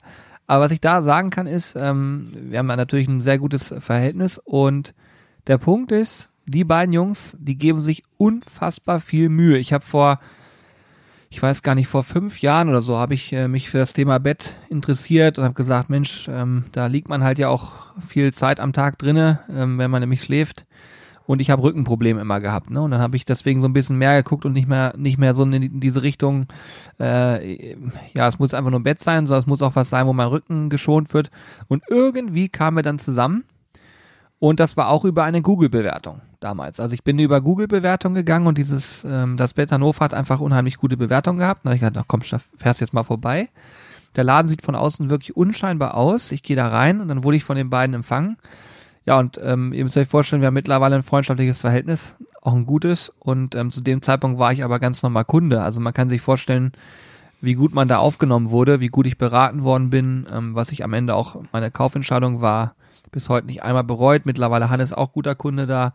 [0.48, 4.38] Aber was ich da sagen kann, ist, ähm, wir haben natürlich ein sehr gutes Verhältnis
[4.38, 4.94] und
[5.48, 9.58] der Punkt ist, die beiden Jungs, die geben sich unfassbar viel Mühe.
[9.60, 10.20] Ich habe vor
[11.34, 13.94] ich weiß gar nicht, vor fünf Jahren oder so habe ich äh, mich für das
[13.94, 17.72] Thema Bett interessiert und habe gesagt, Mensch, ähm, da liegt man halt ja auch
[18.08, 20.68] viel Zeit am Tag drinne, ähm, wenn man nämlich schläft.
[21.26, 22.84] Und ich habe Rückenprobleme immer gehabt, ne?
[22.84, 25.34] Und dann habe ich deswegen so ein bisschen mehr geguckt und nicht mehr, nicht mehr
[25.34, 26.46] so in diese Richtung,
[27.00, 27.78] äh,
[28.14, 30.14] ja, es muss einfach nur ein Bett sein, sondern es muss auch was sein, wo
[30.14, 31.32] mein Rücken geschont wird.
[31.68, 33.44] Und irgendwie kamen wir dann zusammen
[34.44, 36.82] und das war auch über eine Google-Bewertung damals.
[36.82, 40.76] Also ich bin über Google-Bewertung gegangen und dieses, ähm, das Bett Hannover hat einfach unheimlich
[40.76, 41.62] gute Bewertung gehabt.
[41.64, 42.24] Da habe ich gedacht, ach komm,
[42.58, 43.48] fährst jetzt mal vorbei.
[44.18, 46.34] Der Laden sieht von außen wirklich unscheinbar aus.
[46.34, 48.36] Ich gehe da rein und dann wurde ich von den beiden empfangen.
[49.06, 52.66] Ja, und ähm, ihr müsst euch vorstellen, wir haben mittlerweile ein freundschaftliches Verhältnis, auch ein
[52.66, 53.14] gutes.
[53.20, 55.62] Und ähm, zu dem Zeitpunkt war ich aber ganz normal Kunde.
[55.62, 56.74] Also man kann sich vorstellen,
[57.40, 60.84] wie gut man da aufgenommen wurde, wie gut ich beraten worden bin, ähm, was ich
[60.84, 62.76] am Ende auch meine Kaufentscheidung war,
[63.14, 64.26] bis heute nicht einmal bereut.
[64.26, 65.94] Mittlerweile Hannes auch guter Kunde da.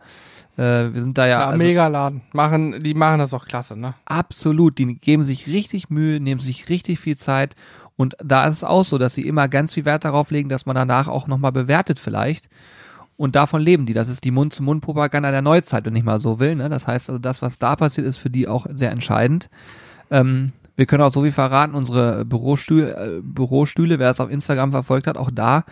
[0.57, 1.41] Äh, wir sind da ja.
[1.41, 2.21] Ja, also, Megaladen.
[2.33, 3.93] Machen, die machen das auch klasse, ne?
[4.05, 4.79] Absolut.
[4.79, 7.55] Die geben sich richtig Mühe, nehmen sich richtig viel Zeit.
[7.95, 10.65] Und da ist es auch so, dass sie immer ganz viel Wert darauf legen, dass
[10.65, 12.49] man danach auch nochmal bewertet vielleicht.
[13.17, 13.91] Und davon leben die.
[13.91, 16.55] Das ist die Mund-zu-Mund-Propaganda der Neuzeit, wenn ich mal so will.
[16.55, 16.69] Ne?
[16.69, 19.49] Das heißt also, das, was da passiert, ist für die auch sehr entscheidend.
[20.09, 24.71] Ähm, wir können auch so viel verraten, unsere Bürostühle, äh, Bürostühle, wer es auf Instagram
[24.71, 25.65] verfolgt hat, auch da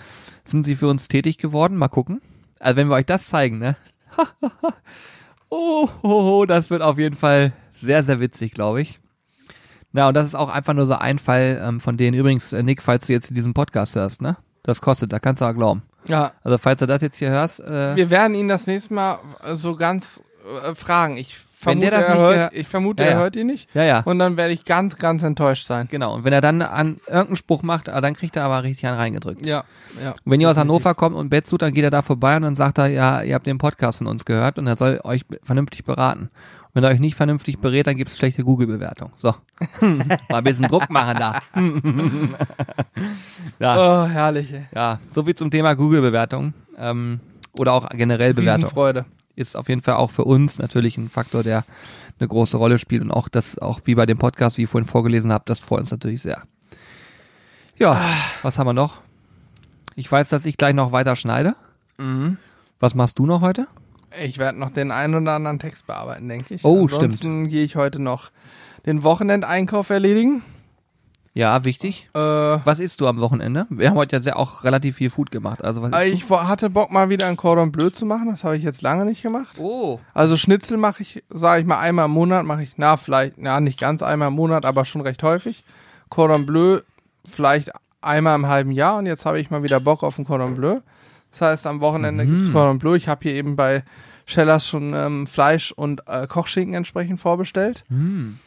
[0.43, 1.78] sind sie für uns tätig geworden.
[1.78, 2.22] Mal gucken.
[2.60, 3.78] Also wenn wir euch das zeigen, ne?
[5.49, 8.99] oh, oh, oh, das wird auf jeden Fall sehr, sehr witzig, glaube ich.
[9.93, 12.18] Na, und das ist auch einfach nur so ein Fall ähm, von denen.
[12.18, 14.36] Übrigens, äh, Nick, falls du jetzt diesen Podcast hörst, ne?
[14.64, 15.84] Das kostet, da kannst du auch glauben.
[16.05, 16.34] Ja.
[16.43, 17.62] Also falls du das jetzt hier hörst.
[17.62, 19.20] Äh, Wir werden ihn das nächste Mal
[19.53, 20.22] so ganz
[20.66, 21.16] äh, fragen.
[21.16, 23.20] Ich Wenn der vermute, das er nicht hört, ich vermute, Ja, er ja.
[23.22, 23.68] hört ihn nicht.
[23.74, 24.01] Ja, ja.
[24.01, 25.88] Und dann werde ich ganz, ganz enttäuscht sein.
[25.89, 26.14] Genau.
[26.16, 28.97] Und wenn er dann an irgendeinen Spruch macht, ah, dann kriegt er aber richtig einen
[28.97, 29.45] reingedrückt.
[29.45, 29.64] Ja,
[30.03, 30.12] ja.
[30.12, 32.43] Und wenn ihr aus Hannover kommt und Bett tut, dann geht er da vorbei und
[32.43, 35.24] dann sagt er, ja, ihr habt den Podcast von uns gehört und er soll euch
[35.43, 36.30] vernünftig beraten.
[36.68, 39.12] Und wenn er euch nicht vernünftig berät, dann gibt es schlechte Google-Bewertung.
[39.16, 39.34] So.
[39.82, 41.39] Mal ein bisschen Druck machen da.
[43.60, 44.68] ja, Oh, herrlich, ey.
[44.74, 46.53] ja, so viel zum Thema Google-Bewertung.
[46.78, 47.20] Ähm,
[47.58, 48.64] oder auch generell Bewertung.
[48.66, 49.05] Riesenfreude.
[49.38, 51.63] Ist auf jeden Fall auch für uns natürlich ein Faktor, der
[52.19, 54.88] eine große Rolle spielt und auch das, auch wie bei dem Podcast, wie ich vorhin
[54.88, 56.41] vorgelesen habe, das freut uns natürlich sehr.
[57.77, 58.01] Ja,
[58.41, 58.97] was haben wir noch?
[59.95, 61.55] Ich weiß, dass ich gleich noch weiter schneide.
[61.99, 62.38] Mhm.
[62.79, 63.67] Was machst du noch heute?
[64.23, 66.65] Ich werde noch den einen oder anderen Text bearbeiten, denke ich.
[66.65, 68.31] Oh, Ansonsten gehe ich heute noch
[68.88, 70.41] den Wochenendeinkauf erledigen.
[71.38, 72.09] Ja, wichtig.
[72.15, 73.67] Äh, Was isst du am Wochenende?
[73.69, 75.63] Wir haben heute ja auch relativ viel Food gemacht.
[75.63, 78.29] Also was isst ich hatte Bock mal wieder ein Cordon Bleu zu machen.
[78.29, 79.59] Das habe ich jetzt lange nicht gemacht.
[79.59, 79.99] Oh.
[80.15, 83.59] Also Schnitzel mache ich, sage ich mal, einmal im Monat mache ich, na vielleicht, na
[83.59, 85.63] nicht ganz einmal im Monat, aber schon recht häufig.
[86.09, 86.79] Cordon Bleu
[87.23, 87.71] vielleicht
[88.01, 90.79] einmal im halben Jahr und jetzt habe ich mal wieder Bock auf ein Cordon Bleu.
[91.33, 92.29] Das heißt, am Wochenende Mhm.
[92.31, 92.95] gibt's Cordon Bleu.
[92.95, 93.83] Ich habe hier eben bei
[94.25, 97.83] Schellers schon ähm, Fleisch und äh, Kochschinken entsprechend vorbestellt.
[97.89, 98.39] Hm.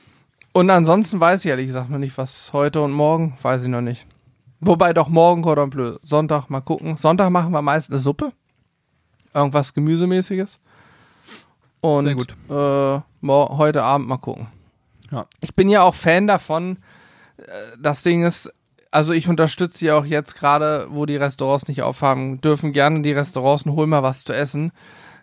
[0.53, 3.81] Und ansonsten weiß ich ehrlich gesagt noch nicht, was heute und morgen, weiß ich noch
[3.81, 4.07] nicht.
[4.61, 5.97] Wobei doch morgen Cordon Bleu.
[6.03, 6.99] Sonntag mal gucken.
[6.99, 8.33] Sonntag machen wir meist eine Suppe.
[9.33, 10.59] Irgendwas Gemüsemäßiges.
[11.81, 12.37] Und Sehr gut.
[12.51, 14.49] Äh, heute Abend mal gucken.
[15.11, 15.27] Ja.
[15.41, 16.79] Ich bin ja auch Fan davon.
[17.39, 17.43] Äh,
[17.81, 18.53] das Ding ist,
[18.91, 23.13] also ich unterstütze ja auch jetzt gerade, wo die Restaurants nicht aufhaben, dürfen gerne die
[23.13, 24.73] Restaurants und holen mal was zu essen.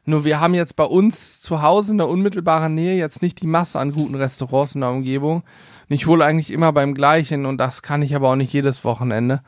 [0.10, 3.46] Nur wir haben jetzt bei uns zu Hause in der unmittelbaren Nähe jetzt nicht die
[3.48, 5.44] Masse an guten Restaurants in der Umgebung.
[5.90, 8.86] Und ich hole eigentlich immer beim gleichen und das kann ich aber auch nicht jedes
[8.86, 9.42] Wochenende,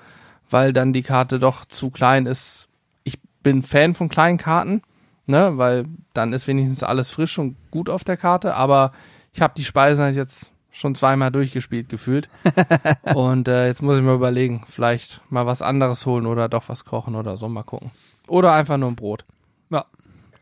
[0.50, 2.68] weil dann die Karte doch zu klein ist.
[3.06, 4.82] Ich bin Fan von kleinen Karten,
[5.28, 8.92] ne, weil dann ist wenigstens alles frisch und gut auf der Karte, aber
[9.32, 12.28] ich habe die Speisen halt jetzt schon zweimal durchgespielt gefühlt.
[13.16, 16.84] und äh, jetzt muss ich mir überlegen, vielleicht mal was anderes holen oder doch was
[16.84, 17.92] kochen oder so, mal gucken.
[18.28, 19.24] Oder einfach nur ein Brot.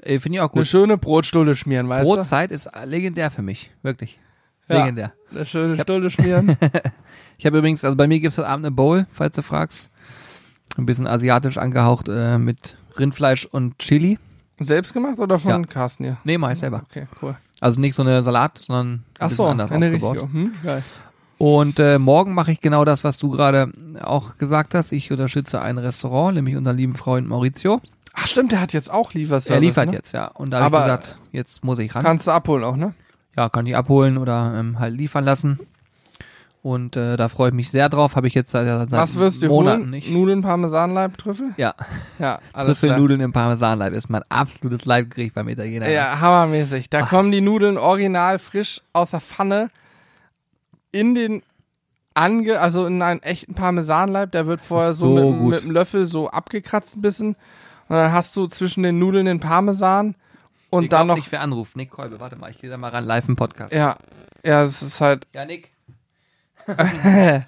[0.01, 0.67] Äh, Finde ich auch Eine gut.
[0.67, 3.71] schöne Brotstulle schmieren, weißt Brotzeit ist legendär für mich.
[3.81, 4.19] Wirklich.
[4.69, 4.79] Ja.
[4.79, 5.13] Legendär.
[5.31, 5.37] du?
[5.37, 6.57] Eine schöne Stulle schmieren.
[7.39, 9.91] Ich habe übrigens, also bei mir gibt es heute Abend eine Bowl, falls du fragst.
[10.75, 14.17] Ein bisschen asiatisch angehaucht äh, mit Rindfleisch und Chili.
[14.59, 15.61] Selbst gemacht oder von Ja.
[15.61, 16.17] Carsten hier?
[16.23, 16.81] Nee, mach ich selber.
[16.89, 17.35] Okay, cool.
[17.61, 20.21] Also nicht so eine Salat, sondern ein Ach so, anders aufgebaut.
[20.31, 20.83] Hm, geil.
[21.37, 23.71] Und äh, morgen mache ich genau das, was du gerade
[24.01, 24.91] auch gesagt hast.
[24.91, 27.81] Ich unterstütze ein Restaurant, nämlich unseren lieben Freund Maurizio.
[28.19, 29.55] Ach stimmt, der hat jetzt auch Lieferservice.
[29.55, 29.93] er liefert ne?
[29.93, 30.27] jetzt, ja.
[30.27, 32.03] Und da habe ich Aber- gesagt, jetzt muss ich ran.
[32.03, 32.93] Kannst du abholen auch, ne?
[33.35, 35.59] ja, kann ich abholen oder ähm, halt liefern lassen.
[36.63, 38.15] Und äh, da freue ich mich sehr drauf.
[38.15, 39.89] Habe ich jetzt seit, seit Was wirst du Monaten holen?
[39.91, 40.09] nicht.
[40.11, 41.51] Nudeln, Parmesanleib, Trüffel?
[41.55, 41.75] Ja,
[42.19, 42.79] Ja, alles.
[42.79, 45.87] Trüffelnudeln im Parmesanleib ist mein absolutes Leibgericht beim Italiener.
[45.87, 46.89] Ja, hammermäßig.
[46.89, 49.69] Da kommen die Nudeln original frisch aus der Pfanne
[50.91, 51.43] in den
[52.15, 54.31] ange, also in einen echten Parmesanleib.
[54.31, 57.35] Der wird vorher so, So mit, mit dem Löffel so abgekratzt ein bisschen.
[57.89, 60.15] Und dann hast du zwischen den Nudeln den Parmesan
[60.69, 61.15] und ich dann noch.
[61.15, 61.75] nicht, wer anruft.
[61.75, 63.73] Nick Kolbe, warte mal, ich gehe da mal ran, live im Podcast.
[63.73, 63.95] Ja,
[64.43, 65.25] ja, es ist halt.
[65.33, 65.71] Ja, Nick,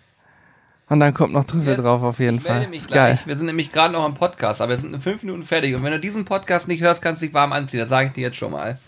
[0.89, 1.81] Und dann kommt noch Trüffel Yes.
[1.81, 2.69] drauf auf jeden ich melde Fall.
[2.69, 3.17] mich Ist gleich.
[3.17, 3.19] geil.
[3.25, 5.75] Wir sind nämlich gerade noch am Podcast, aber wir sind in fünf Minuten fertig.
[5.75, 7.79] Und wenn du diesen Podcast nicht hörst, kannst du dich warm anziehen.
[7.79, 8.79] Das sage ich dir jetzt schon mal.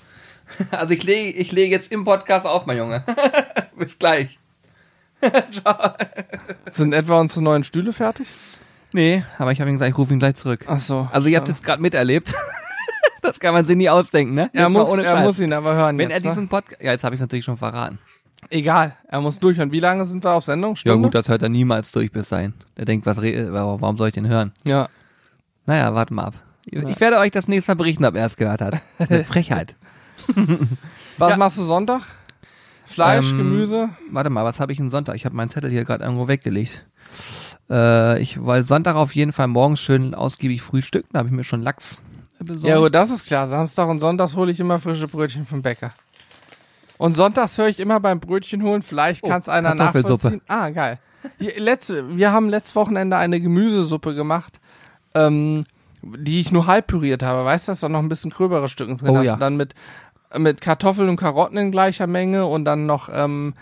[0.72, 3.06] Also ich lege ich lege jetzt im Podcast auf, mein Junge.
[3.78, 4.38] Bis gleich.
[6.72, 8.28] Sind etwa unsere neuen Stühle fertig?
[8.94, 10.66] Nee, aber ich habe ihm gesagt, ich rufe ihn gleich zurück.
[10.68, 11.08] Ach so.
[11.12, 12.34] Also ihr habt jetzt gerade miterlebt.
[13.22, 14.50] das kann man sich nie ausdenken, ne?
[14.54, 16.36] er Jetzt muss, er muss ihn aber hören Wenn jetzt, er ne?
[16.36, 16.82] diesen Podcast...
[16.82, 18.00] Ja, jetzt habe ich es natürlich schon verraten.
[18.50, 19.72] Egal, er muss durchhören.
[19.72, 20.72] Wie lange sind wir auf Sendung?
[20.72, 21.08] Ja Stunde?
[21.08, 22.54] gut, das hört er niemals durch bis sein.
[22.76, 24.52] Der denkt, was re warum soll ich den hören?
[24.64, 24.90] Ja.
[25.68, 26.34] Naja, warten mal ab.
[26.66, 28.82] Ich werde euch das nächste Mal berichten, ob er es gehört hat.
[28.98, 29.76] Eine Frechheit.
[31.18, 31.38] Was Ja.
[31.38, 32.02] machst du Sonntag?
[32.92, 33.90] Fleisch, Ähm, Gemüse?
[34.12, 35.16] Warte mal, was habe ich denn Sonntag?
[35.16, 36.86] Ich habe meinen Zettel hier gerade irgendwo weggelegt.
[37.70, 41.10] Äh, ich wollte Sonntag auf jeden Fall morgens schön ausgiebig frühstücken.
[41.14, 42.04] Da habe ich mir schon Lachs
[42.40, 42.66] besorgt.
[42.66, 43.48] Ja, gut, das ist klar.
[43.48, 45.92] Samstag und Sonntags hole ich immer frische Brötchen vom Bäcker.
[46.98, 50.40] Und sonntags höre ich immer beim Brötchen holen, vielleicht Oh, kann es einer nachvollziehen.
[50.48, 51.00] Ah, geil.
[51.58, 54.60] Letzte, wir haben letztes Wochenende eine Gemüsesuppe gemacht,
[55.16, 55.66] ähm,
[56.04, 57.44] die ich nur halb püriert habe.
[57.44, 59.26] Weißt du, dass da noch ein bisschen gröbere Stücken drin Oh hast.
[59.26, 59.34] ja.
[59.34, 59.74] Und dann mit,
[60.38, 63.54] mit Kartoffeln und Karotten in gleicher Menge und dann noch ähm,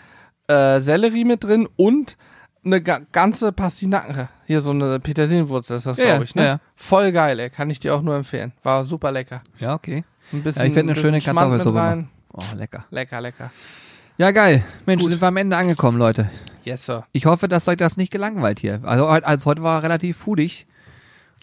[0.47, 2.17] äh, Sellerie mit drin und
[2.65, 4.28] eine ga ganze Pastinaken.
[4.45, 6.36] Hier so eine Petersilienwurzel ist das, Ja, glaube ich.
[6.36, 6.45] Ne?
[6.45, 6.59] ja.
[6.76, 7.49] Voll geil, ey.
[7.49, 8.51] Kann ich dir auch nur empfehlen.
[8.63, 9.41] War super lecker.
[9.59, 10.03] Ja, okay.
[10.34, 12.07] Ein bisschen, Ja, ich werde eine ein schöne Kartoffelsuppe.
[12.34, 12.86] Oh, lecker.
[12.91, 13.51] Lecker, lecker.
[14.17, 14.63] Ja, geil.
[14.86, 15.11] Mensch, Gut.
[15.11, 16.30] sind wir am Ende angekommen, Leute.
[16.63, 17.05] Yes, sir.
[17.13, 18.82] Ich hoffe, dass euch das nicht gelangweilt hier.
[18.84, 20.67] Also, heute- also heute war relativ foodig.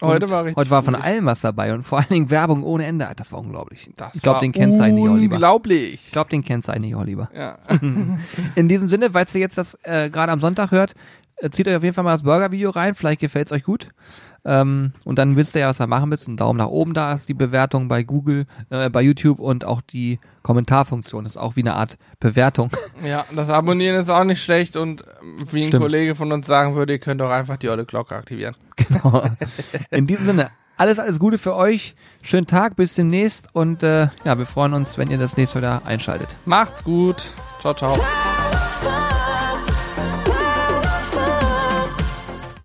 [0.01, 1.09] Heute war richtig Heute war von flulig.
[1.09, 3.09] allem was dabei und vor allen Dingen Werbung ohne Ende.
[3.15, 3.89] Das war unglaublich.
[3.95, 5.35] Das ich glaube, den kennzeichne ich auch lieber.
[5.35, 6.05] Unglaublich.
[6.05, 7.29] Ich glaube, den kennzeichne ich auch lieber.
[7.35, 7.57] Ja.
[8.55, 10.93] In diesem Sinne, falls ihr jetzt das äh, gerade am Sonntag hört,
[11.37, 12.95] äh, zieht euch auf jeden Fall mal das Burger-Video rein.
[12.95, 13.89] Vielleicht gefällt es euch gut.
[14.47, 16.27] Ähm, und dann wisst ihr ja, was ihr machen müsst.
[16.27, 19.81] Ein Daumen nach oben da ist die Bewertung bei Google, äh, bei YouTube und auch
[19.81, 22.69] die Kommentarfunktion ist auch wie eine Art Bewertung.
[23.03, 25.83] ja, das Abonnieren ist auch nicht schlecht und ähm, wie ein Stimmt.
[25.83, 28.55] Kollege von uns sagen würde, ihr könnt doch einfach die olle Glocke aktivieren.
[28.77, 29.23] Genau.
[29.91, 31.95] In diesem Sinne, alles, alles Gute für euch.
[32.21, 35.67] Schönen Tag, bis demnächst und äh, ja, wir freuen uns, wenn ihr das nächste Mal
[35.67, 36.29] da einschaltet.
[36.45, 37.27] Macht's gut.
[37.59, 37.97] Ciao, ciao.